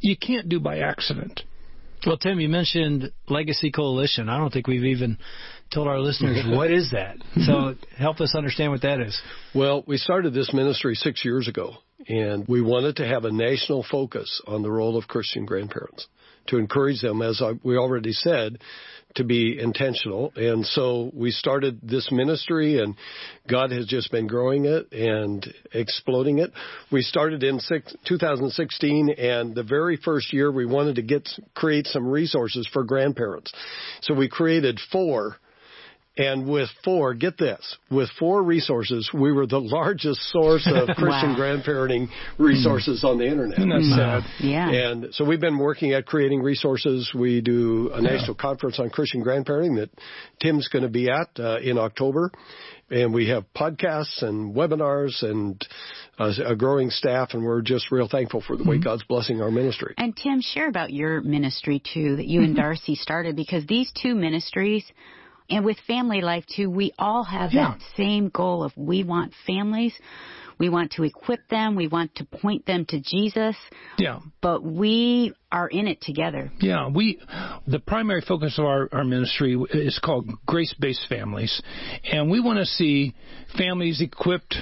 you 0.00 0.16
can't 0.16 0.48
do 0.48 0.58
by 0.58 0.78
accident 0.78 1.42
well, 2.06 2.16
Tim, 2.16 2.40
you 2.40 2.48
mentioned 2.48 3.12
Legacy 3.28 3.70
Coalition. 3.70 4.28
I 4.28 4.38
don't 4.38 4.52
think 4.52 4.66
we've 4.66 4.84
even 4.84 5.18
told 5.72 5.88
our 5.88 6.00
listeners 6.00 6.44
what 6.46 6.70
is 6.70 6.90
that. 6.92 7.16
So 7.46 7.74
help 7.96 8.20
us 8.20 8.34
understand 8.34 8.72
what 8.72 8.82
that 8.82 9.00
is. 9.00 9.20
Well, 9.54 9.84
we 9.86 9.96
started 9.96 10.34
this 10.34 10.52
ministry 10.52 10.94
six 10.94 11.24
years 11.24 11.48
ago, 11.48 11.74
and 12.08 12.46
we 12.48 12.60
wanted 12.60 12.96
to 12.96 13.06
have 13.06 13.24
a 13.24 13.32
national 13.32 13.84
focus 13.90 14.42
on 14.46 14.62
the 14.62 14.70
role 14.70 14.96
of 14.96 15.08
Christian 15.08 15.44
grandparents 15.44 16.06
to 16.48 16.58
encourage 16.58 17.00
them, 17.00 17.22
as 17.22 17.40
I, 17.42 17.52
we 17.62 17.76
already 17.76 18.12
said, 18.12 18.58
to 19.16 19.24
be 19.24 19.58
intentional. 19.60 20.32
And 20.36 20.64
so 20.66 21.10
we 21.14 21.30
started 21.30 21.80
this 21.82 22.08
ministry 22.10 22.78
and 22.78 22.94
God 23.48 23.70
has 23.70 23.86
just 23.86 24.10
been 24.10 24.26
growing 24.26 24.64
it 24.64 24.90
and 24.92 25.46
exploding 25.72 26.38
it. 26.38 26.50
We 26.90 27.02
started 27.02 27.42
in 27.42 27.60
six, 27.60 27.94
2016 28.06 29.10
and 29.18 29.54
the 29.54 29.62
very 29.62 29.96
first 29.96 30.32
year 30.32 30.50
we 30.50 30.66
wanted 30.66 30.96
to 30.96 31.02
get, 31.02 31.28
create 31.54 31.86
some 31.86 32.06
resources 32.06 32.68
for 32.72 32.84
grandparents. 32.84 33.52
So 34.02 34.14
we 34.14 34.28
created 34.28 34.80
four 34.90 35.36
and 36.16 36.46
with 36.46 36.68
four, 36.84 37.14
get 37.14 37.38
this, 37.38 37.78
with 37.90 38.10
four 38.18 38.42
resources, 38.42 39.10
we 39.14 39.32
were 39.32 39.46
the 39.46 39.60
largest 39.60 40.20
source 40.30 40.70
of 40.70 40.88
Christian 40.96 41.32
wow. 41.32 41.36
grandparenting 41.38 42.08
resources 42.38 43.02
on 43.02 43.16
the 43.16 43.26
internet. 43.26 43.58
That's 43.58 43.88
sad. 43.96 44.22
Yeah. 44.40 44.70
And 44.70 45.14
so 45.14 45.24
we've 45.24 45.40
been 45.40 45.56
working 45.56 45.94
at 45.94 46.04
creating 46.04 46.42
resources. 46.42 47.10
We 47.14 47.40
do 47.40 47.90
a 47.94 48.02
national 48.02 48.36
yeah. 48.36 48.42
conference 48.42 48.78
on 48.78 48.90
Christian 48.90 49.24
grandparenting 49.24 49.76
that 49.76 49.88
Tim's 50.38 50.68
going 50.68 50.82
to 50.82 50.90
be 50.90 51.08
at 51.08 51.28
uh, 51.38 51.60
in 51.60 51.78
October. 51.78 52.30
And 52.90 53.14
we 53.14 53.30
have 53.30 53.46
podcasts 53.56 54.22
and 54.22 54.54
webinars 54.54 55.22
and 55.22 55.66
uh, 56.18 56.30
a 56.44 56.54
growing 56.54 56.90
staff, 56.90 57.30
and 57.32 57.42
we're 57.42 57.62
just 57.62 57.90
real 57.90 58.06
thankful 58.06 58.42
for 58.46 58.58
the 58.58 58.64
way 58.64 58.76
mm-hmm. 58.76 58.84
God's 58.84 59.04
blessing 59.04 59.40
our 59.40 59.50
ministry. 59.50 59.94
And 59.96 60.14
Tim, 60.14 60.42
share 60.42 60.68
about 60.68 60.92
your 60.92 61.22
ministry 61.22 61.80
too 61.82 62.16
that 62.16 62.26
you 62.26 62.42
and. 62.42 62.54
Darcy 62.62 62.96
started 62.96 63.34
because 63.34 63.64
these 63.66 63.90
two 63.94 64.14
ministries– 64.14 64.84
and 65.52 65.66
with 65.66 65.76
family 65.86 66.22
life 66.22 66.44
too, 66.56 66.70
we 66.70 66.92
all 66.98 67.24
have 67.24 67.52
yeah. 67.52 67.74
that 67.74 67.80
same 67.94 68.30
goal 68.30 68.64
of 68.64 68.72
we 68.74 69.04
want 69.04 69.34
families. 69.46 69.94
We 70.58 70.70
want 70.70 70.92
to 70.92 71.02
equip 71.02 71.46
them. 71.48 71.74
We 71.74 71.88
want 71.88 72.14
to 72.16 72.24
point 72.24 72.64
them 72.66 72.86
to 72.88 73.00
Jesus. 73.00 73.56
Yeah. 73.98 74.20
But 74.40 74.62
we 74.62 75.34
are 75.50 75.68
in 75.68 75.88
it 75.88 76.00
together. 76.00 76.50
Yeah. 76.60 76.88
We, 76.88 77.20
the 77.66 77.80
primary 77.80 78.22
focus 78.22 78.58
of 78.58 78.64
our, 78.64 78.88
our 78.92 79.04
ministry 79.04 79.60
is 79.72 79.98
called 80.02 80.30
grace 80.46 80.74
based 80.78 81.06
families. 81.08 81.60
And 82.04 82.30
we 82.30 82.40
want 82.40 82.58
to 82.58 82.64
see 82.64 83.14
families 83.56 84.00
equipped 84.00 84.56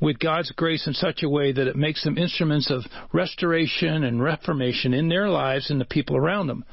with 0.00 0.18
God's 0.18 0.50
grace 0.52 0.86
in 0.86 0.92
such 0.92 1.22
a 1.22 1.28
way 1.28 1.52
that 1.52 1.66
it 1.66 1.76
makes 1.76 2.04
them 2.04 2.18
instruments 2.18 2.70
of 2.70 2.82
restoration 3.12 4.04
and 4.04 4.22
reformation 4.22 4.92
in 4.94 5.08
their 5.08 5.28
lives 5.28 5.70
and 5.70 5.80
the 5.80 5.86
people 5.86 6.16
around 6.16 6.46
them. 6.46 6.64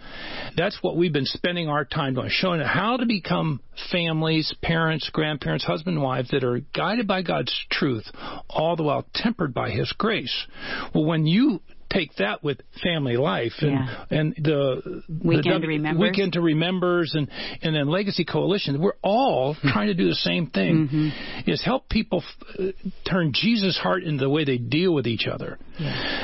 That's 0.57 0.77
what 0.81 0.97
we've 0.97 1.13
been 1.13 1.25
spending 1.25 1.69
our 1.69 1.85
time 1.85 2.17
on, 2.17 2.29
showing 2.29 2.61
how 2.61 2.97
to 2.97 3.05
become 3.05 3.61
families, 3.91 4.53
parents, 4.61 5.09
grandparents, 5.11 5.65
husband 5.65 5.95
and 5.95 6.03
wife 6.03 6.27
that 6.31 6.43
are 6.43 6.61
guided 6.75 7.07
by 7.07 7.21
God's 7.21 7.53
truth, 7.71 8.05
all 8.49 8.75
the 8.75 8.83
while 8.83 9.05
tempered 9.13 9.53
by 9.53 9.71
His 9.71 9.91
grace. 9.97 10.45
Well, 10.93 11.05
when 11.05 11.25
you 11.25 11.61
take 11.93 12.15
that 12.15 12.43
with 12.43 12.59
family 12.83 13.17
life 13.17 13.53
and 13.61 13.71
Yeah. 13.71 14.05
and 14.09 14.33
the 14.35 15.03
Weekend 15.23 15.43
the 15.45 15.49
W- 15.51 15.67
Remembers. 15.67 16.01
weekend 16.01 16.33
to 16.33 16.41
remembers 16.41 17.13
and 17.15 17.27
and 17.61 17.75
then 17.75 17.87
legacy 17.87 18.25
coalition. 18.25 18.81
We're 18.81 18.99
all 19.03 19.55
trying 19.63 19.87
to 19.87 19.93
do 19.93 20.07
the 20.07 20.15
same 20.15 20.47
thing 20.47 21.11
is 21.45 21.63
help 21.63 21.89
people 21.89 22.23
f- 22.25 22.57
uh, 22.59 22.63
turn 23.09 23.31
jesus 23.33 23.77
heart 23.77 24.03
into 24.03 24.23
the 24.23 24.29
way 24.29 24.43
they 24.45 24.57
deal 24.57 24.93
with 24.93 25.07
each 25.07 25.27
other. 25.27 25.57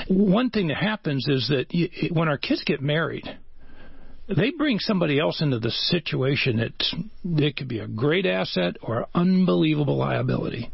One 0.07 0.49
thing 0.49 0.67
that 0.69 0.77
happens 0.77 1.27
is 1.27 1.47
that 1.49 1.67
y 1.73 1.89
when 2.11 2.27
our 2.27 2.37
kids 2.37 2.63
get 2.65 2.81
married 2.81 3.25
they 4.27 4.51
bring 4.51 4.77
somebody 4.77 5.19
else 5.19 5.41
into 5.41 5.57
the 5.57 5.71
situation 5.71 6.57
that 6.57 7.43
it 7.43 7.57
could 7.57 7.67
be 7.67 7.79
a 7.79 7.87
great 7.87 8.27
asset 8.27 8.75
or 8.83 9.07
unbelievable 9.15 9.97
liability. 9.97 10.69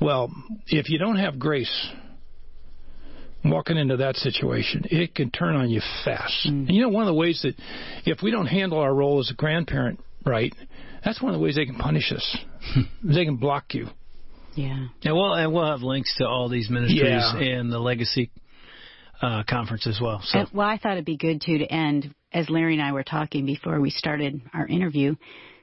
Well 0.00 0.30
if 0.68 0.88
you 0.90 0.98
don't 0.98 1.16
have 1.16 1.38
grace 1.38 1.90
walking 3.50 3.76
into 3.76 3.98
that 3.98 4.16
situation, 4.16 4.84
it 4.90 5.14
can 5.14 5.30
turn 5.30 5.56
on 5.56 5.70
you 5.70 5.80
fast. 6.04 6.46
And 6.46 6.68
you 6.68 6.82
know, 6.82 6.88
one 6.88 7.02
of 7.02 7.06
the 7.08 7.14
ways 7.14 7.40
that 7.42 7.54
if 8.04 8.22
we 8.22 8.30
don't 8.30 8.46
handle 8.46 8.78
our 8.78 8.94
role 8.94 9.20
as 9.20 9.30
a 9.30 9.34
grandparent 9.34 10.00
right, 10.24 10.52
that's 11.04 11.20
one 11.22 11.32
of 11.32 11.38
the 11.38 11.44
ways 11.44 11.56
they 11.56 11.66
can 11.66 11.76
punish 11.76 12.12
us. 12.12 12.38
they 13.04 13.24
can 13.24 13.36
block 13.36 13.74
you. 13.74 13.88
Yeah. 14.54 14.86
And 15.04 15.14
we'll 15.14 15.34
and 15.34 15.52
we'll 15.52 15.66
have 15.70 15.82
links 15.82 16.14
to 16.18 16.26
all 16.26 16.48
these 16.48 16.70
ministries 16.70 17.02
Yeah. 17.02 17.38
and 17.38 17.70
the 17.70 17.78
legacy 17.78 18.30
uh, 19.20 19.42
conference 19.48 19.86
as 19.86 20.00
well. 20.00 20.20
So 20.24 20.46
well, 20.52 20.66
I 20.66 20.78
thought 20.78 20.92
it'd 20.92 21.04
be 21.04 21.16
good 21.16 21.40
too 21.40 21.58
to 21.58 21.66
end 21.66 22.14
as 22.32 22.50
Larry 22.50 22.74
and 22.74 22.82
I 22.82 22.92
were 22.92 23.04
talking 23.04 23.46
before 23.46 23.80
we 23.80 23.90
started 23.90 24.40
our 24.52 24.66
interview. 24.66 25.14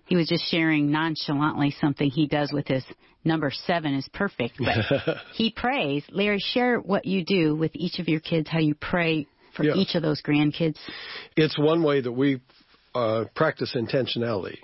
He 0.06 0.16
was 0.16 0.28
just 0.28 0.50
sharing 0.50 0.92
nonchalantly 0.92 1.76
something 1.80 2.10
he 2.10 2.28
does 2.28 2.52
with 2.52 2.68
his 2.68 2.84
number 3.24 3.52
seven 3.66 3.94
is 3.96 4.08
perfect, 4.13 4.56
but 4.60 5.18
he 5.34 5.52
prays. 5.52 6.04
Larry, 6.10 6.39
share 6.39 6.78
what 6.80 7.06
you 7.06 7.24
do 7.24 7.56
with 7.56 7.72
each 7.74 8.00
of 8.00 8.08
your 8.10 8.20
kids, 8.20 8.50
how 8.50 8.60
you 8.60 8.76
pray 8.76 9.28
for 9.56 9.63
Yeah. 9.63 9.76
each 9.76 9.96
of 9.96 10.02
those 10.02 10.22
grandkids. 10.22 10.78
It's 11.38 11.58
one 11.58 11.84
way 11.84 12.02
that 12.02 12.12
we 12.12 12.42
uh, 12.96 13.26
practice 13.36 13.76
intentionality. 13.76 14.58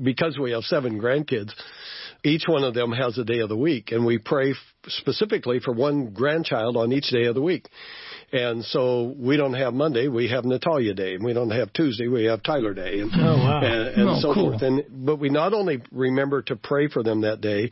Because 0.00 0.38
we 0.38 0.52
have 0.52 0.62
seven 0.64 1.00
grandkids, 1.00 1.50
each 2.24 2.44
one 2.46 2.64
of 2.64 2.72
them 2.74 2.92
has 2.92 3.18
a 3.18 3.24
day 3.24 3.40
of 3.40 3.48
the 3.48 3.56
week, 3.56 3.92
and 3.92 4.06
we 4.06 4.16
pray 4.18 4.52
f- 4.52 4.56
specifically 4.86 5.60
for 5.60 5.72
one 5.72 6.12
grandchild 6.14 6.76
on 6.76 6.92
each 6.92 7.10
day 7.10 7.24
of 7.26 7.34
the 7.34 7.42
week. 7.42 7.68
And 8.32 8.64
so 8.64 9.14
we 9.18 9.36
don't 9.36 9.52
have 9.54 9.74
Monday, 9.74 10.08
we 10.08 10.28
have 10.30 10.44
Natalia 10.46 10.94
Day, 10.94 11.14
and 11.14 11.24
we 11.24 11.34
don't 11.34 11.50
have 11.50 11.72
Tuesday, 11.74 12.08
we 12.08 12.24
have 12.24 12.42
Tyler 12.42 12.72
Day, 12.72 13.00
and, 13.00 13.10
Oh, 13.14 13.36
wow. 13.36 13.60
and, 13.60 13.88
and 13.88 14.08
Oh, 14.08 14.20
so 14.20 14.32
cool. 14.32 14.50
forth. 14.52 14.62
And 14.62 14.82
but 15.04 15.16
we 15.16 15.28
not 15.28 15.52
only 15.52 15.82
remember 15.92 16.40
to 16.42 16.56
pray 16.56 16.88
for 16.88 17.02
them 17.02 17.20
that 17.22 17.42
day, 17.42 17.70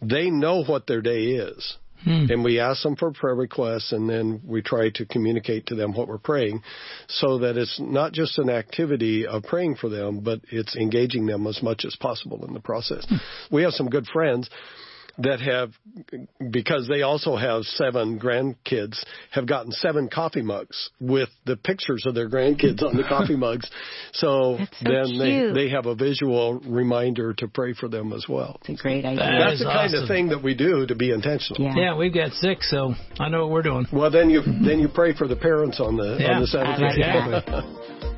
they 0.00 0.30
know 0.30 0.64
what 0.64 0.86
their 0.86 1.02
day 1.02 1.24
is. 1.32 1.76
Hmm. 2.04 2.26
And 2.30 2.44
we 2.44 2.60
ask 2.60 2.82
them 2.82 2.96
for 2.96 3.12
prayer 3.12 3.34
requests, 3.34 3.92
and 3.92 4.08
then 4.08 4.40
we 4.44 4.62
try 4.62 4.90
to 4.90 5.06
communicate 5.06 5.66
to 5.66 5.74
them 5.74 5.92
what 5.94 6.08
we're 6.08 6.18
praying, 6.18 6.62
so 7.08 7.38
that 7.38 7.56
it's 7.56 7.80
not 7.80 8.12
just 8.12 8.38
an 8.38 8.50
activity 8.50 9.26
of 9.26 9.42
praying 9.42 9.76
for 9.76 9.88
them, 9.88 10.20
but 10.20 10.40
it's 10.50 10.76
engaging 10.76 11.26
them 11.26 11.46
as 11.46 11.62
much 11.62 11.84
as 11.84 11.96
possible 11.96 12.44
in 12.46 12.54
the 12.54 12.60
process. 12.60 13.04
Hmm. 13.08 13.16
We 13.50 13.62
have 13.62 13.72
some 13.72 13.88
good 13.88 14.06
friends 14.06 14.48
that 15.18 15.40
have, 15.40 15.72
because 16.50 16.86
they 16.88 17.02
also 17.02 17.36
have 17.36 17.64
seven 17.64 18.18
grandkids, 18.18 18.96
have 19.32 19.46
gotten 19.46 19.72
seven 19.72 20.08
coffee 20.08 20.42
mugs 20.42 20.90
with 21.00 21.28
the 21.44 21.56
pictures 21.56 22.04
of 22.06 22.14
their 22.14 22.28
grandkids 22.28 22.82
on 22.82 22.96
the 22.96 23.04
coffee 23.08 23.36
mugs. 23.36 23.68
So, 24.12 24.58
so 24.58 24.66
then 24.82 25.06
cute. 25.06 25.54
they 25.54 25.66
they 25.66 25.70
have 25.70 25.86
a 25.86 25.94
visual 25.94 26.60
reminder 26.60 27.34
to 27.34 27.48
pray 27.48 27.74
for 27.74 27.88
them 27.88 28.12
as 28.12 28.26
well. 28.28 28.58
It's 28.68 28.80
a 28.80 28.82
great 28.82 29.04
idea. 29.04 29.16
That 29.18 29.38
That's 29.38 29.52
is 29.54 29.58
the 29.60 29.64
kind 29.66 29.88
awesome. 29.88 30.02
of 30.02 30.08
thing 30.08 30.28
that 30.28 30.42
we 30.42 30.54
do 30.54 30.86
to 30.86 30.94
be 30.94 31.10
intentional. 31.10 31.62
yeah. 31.62 31.74
yeah, 31.76 31.96
we've 31.96 32.14
got 32.14 32.32
six, 32.32 32.70
so 32.70 32.94
I 33.18 33.28
know 33.28 33.42
what 33.46 33.50
we're 33.50 33.62
doing. 33.62 33.86
Well, 33.92 34.10
then 34.10 34.30
you 34.30 34.42
then 34.42 34.78
you 34.78 34.88
pray 34.88 35.14
for 35.14 35.26
the 35.26 35.36
parents 35.36 35.80
on 35.80 35.96
the 35.96 36.16
Yeah, 36.20 36.34
on 36.34 36.40
the 36.42 36.46
seventh. 36.46 36.80
Like 36.80 36.96
day. 36.96 38.14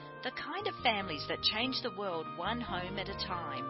the 0.23 0.31
kind 0.31 0.67
of 0.67 0.75
families 0.83 1.25
that 1.27 1.41
change 1.41 1.81
the 1.81 1.97
world 1.97 2.27
one 2.37 2.61
home 2.61 2.99
at 2.99 3.09
a 3.09 3.25
time. 3.25 3.65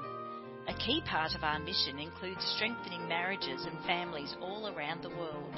A 0.68 0.74
key 0.74 1.02
part 1.06 1.34
of 1.34 1.44
our 1.44 1.60
mission 1.60 1.98
includes 1.98 2.44
strengthening 2.56 3.08
marriages 3.08 3.66
and 3.66 3.86
families 3.86 4.36
all 4.42 4.68
around 4.68 5.02
the 5.02 5.16
world. 5.16 5.56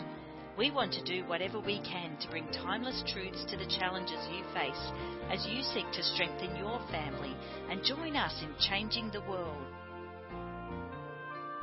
We 0.56 0.70
want 0.70 0.94
to 0.94 1.04
do 1.04 1.26
whatever 1.26 1.60
we 1.60 1.82
can 1.82 2.16
to 2.22 2.30
bring 2.30 2.46
timeless 2.52 3.04
truths 3.12 3.44
to 3.50 3.58
the 3.58 3.66
challenges 3.80 4.20
you 4.32 4.44
face 4.54 4.92
as 5.32 5.48
you 5.48 5.64
seek 5.64 5.92
to 5.94 6.04
strengthen 6.04 6.56
your 6.56 6.80
family 6.92 7.36
and 7.72 7.84
join 7.84 8.16
us 8.16 8.40
in 8.44 8.54
changing 8.60 9.10
the 9.12 9.22
world. 9.22 9.66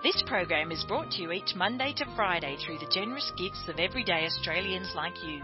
This 0.03 0.21
program 0.27 0.73
is 0.73 0.85
brought 0.89 1.13
to 1.13 1.23
you 1.23 1.31
each 1.31 1.55
Monday 1.55 1.95
to 1.99 2.17
Friday 2.17 2.57
through 2.67 2.79
the 2.79 2.91
generous 2.93 3.31
gifts 3.39 3.63
of 3.69 3.79
everyday 3.79 4.27
Australians 4.27 4.91
like 4.97 5.15
you. 5.25 5.41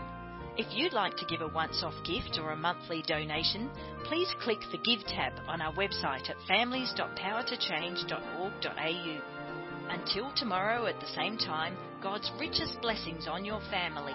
If 0.58 0.66
you'd 0.70 0.94
like 0.94 1.18
to 1.18 1.26
give 1.26 1.42
a 1.42 1.48
once 1.48 1.82
off 1.82 1.92
gift 2.02 2.38
or 2.40 2.52
a 2.52 2.56
monthly 2.56 3.02
donation, 3.02 3.68
please 4.04 4.32
click 4.40 4.60
the 4.72 4.78
Give 4.78 5.04
tab 5.04 5.34
on 5.46 5.60
our 5.60 5.74
website 5.74 6.30
at 6.30 6.40
families.powertochange.org.au. 6.48 9.20
Until 9.90 10.32
tomorrow 10.34 10.86
at 10.86 10.98
the 10.98 11.08
same 11.08 11.36
time, 11.36 11.76
God's 12.02 12.32
richest 12.40 12.80
blessings 12.80 13.28
on 13.28 13.44
your 13.44 13.60
family. 13.70 14.14